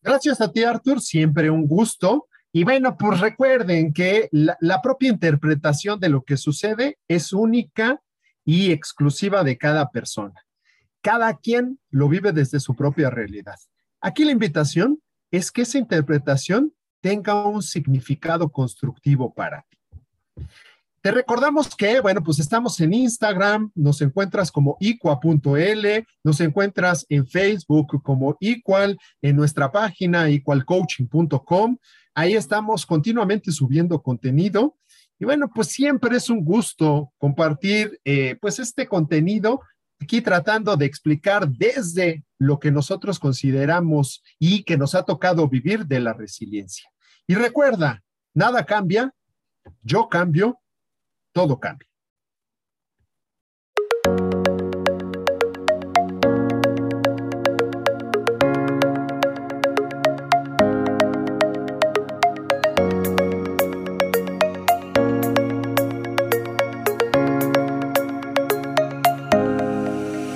Gracias 0.01 0.41
a 0.41 0.51
ti, 0.51 0.63
Arthur, 0.63 0.99
siempre 0.99 1.49
un 1.49 1.67
gusto. 1.67 2.27
Y 2.51 2.63
bueno, 2.63 2.97
pues 2.97 3.19
recuerden 3.19 3.93
que 3.93 4.27
la, 4.31 4.57
la 4.59 4.81
propia 4.81 5.09
interpretación 5.09 5.99
de 5.99 6.09
lo 6.09 6.23
que 6.23 6.37
sucede 6.37 6.97
es 7.07 7.31
única 7.31 8.01
y 8.43 8.71
exclusiva 8.71 9.43
de 9.43 9.57
cada 9.57 9.89
persona. 9.91 10.43
Cada 11.01 11.37
quien 11.37 11.79
lo 11.89 12.09
vive 12.09 12.31
desde 12.31 12.59
su 12.59 12.75
propia 12.75 13.09
realidad. 13.09 13.55
Aquí 14.01 14.25
la 14.25 14.31
invitación 14.31 15.01
es 15.31 15.51
que 15.51 15.61
esa 15.61 15.77
interpretación 15.77 16.73
tenga 16.99 17.45
un 17.45 17.61
significado 17.61 18.49
constructivo 18.51 19.33
para 19.33 19.65
ti. 19.69 19.77
Te 21.03 21.11
recordamos 21.11 21.75
que, 21.75 21.99
bueno, 21.99 22.23
pues 22.23 22.39
estamos 22.39 22.79
en 22.79 22.93
Instagram, 22.93 23.71
nos 23.75 24.01
encuentras 24.01 24.49
como 24.49 24.77
iqua.l, 24.79 26.05
nos 26.23 26.39
encuentras 26.39 27.05
en 27.09 27.27
Facebook 27.27 28.01
como 28.01 28.37
Equal, 28.39 28.97
en 29.21 29.35
nuestra 29.35 29.69
página 29.69 30.29
equalcoaching.com. 30.29 31.77
Ahí 32.15 32.35
estamos 32.35 32.85
continuamente 32.85 33.51
subiendo 33.51 34.01
contenido. 34.01 34.77
Y 35.19 35.25
bueno, 35.25 35.51
pues 35.53 35.67
siempre 35.67 36.15
es 36.15 36.29
un 36.29 36.45
gusto 36.45 37.11
compartir, 37.17 37.99
eh, 38.05 38.37
pues 38.39 38.59
este 38.59 38.87
contenido 38.87 39.59
aquí 39.99 40.21
tratando 40.21 40.77
de 40.77 40.85
explicar 40.85 41.49
desde 41.49 42.23
lo 42.37 42.59
que 42.59 42.71
nosotros 42.71 43.19
consideramos 43.19 44.23
y 44.39 44.63
que 44.63 44.77
nos 44.77 44.95
ha 44.95 45.03
tocado 45.03 45.49
vivir 45.49 45.85
de 45.85 45.99
la 45.99 46.13
resiliencia. 46.13 46.89
Y 47.27 47.35
recuerda, 47.35 48.03
nada 48.33 48.65
cambia 48.65 49.13
yo 49.83 50.09
cambio, 50.09 50.59
todo 51.31 51.59
cambia. 51.59 51.87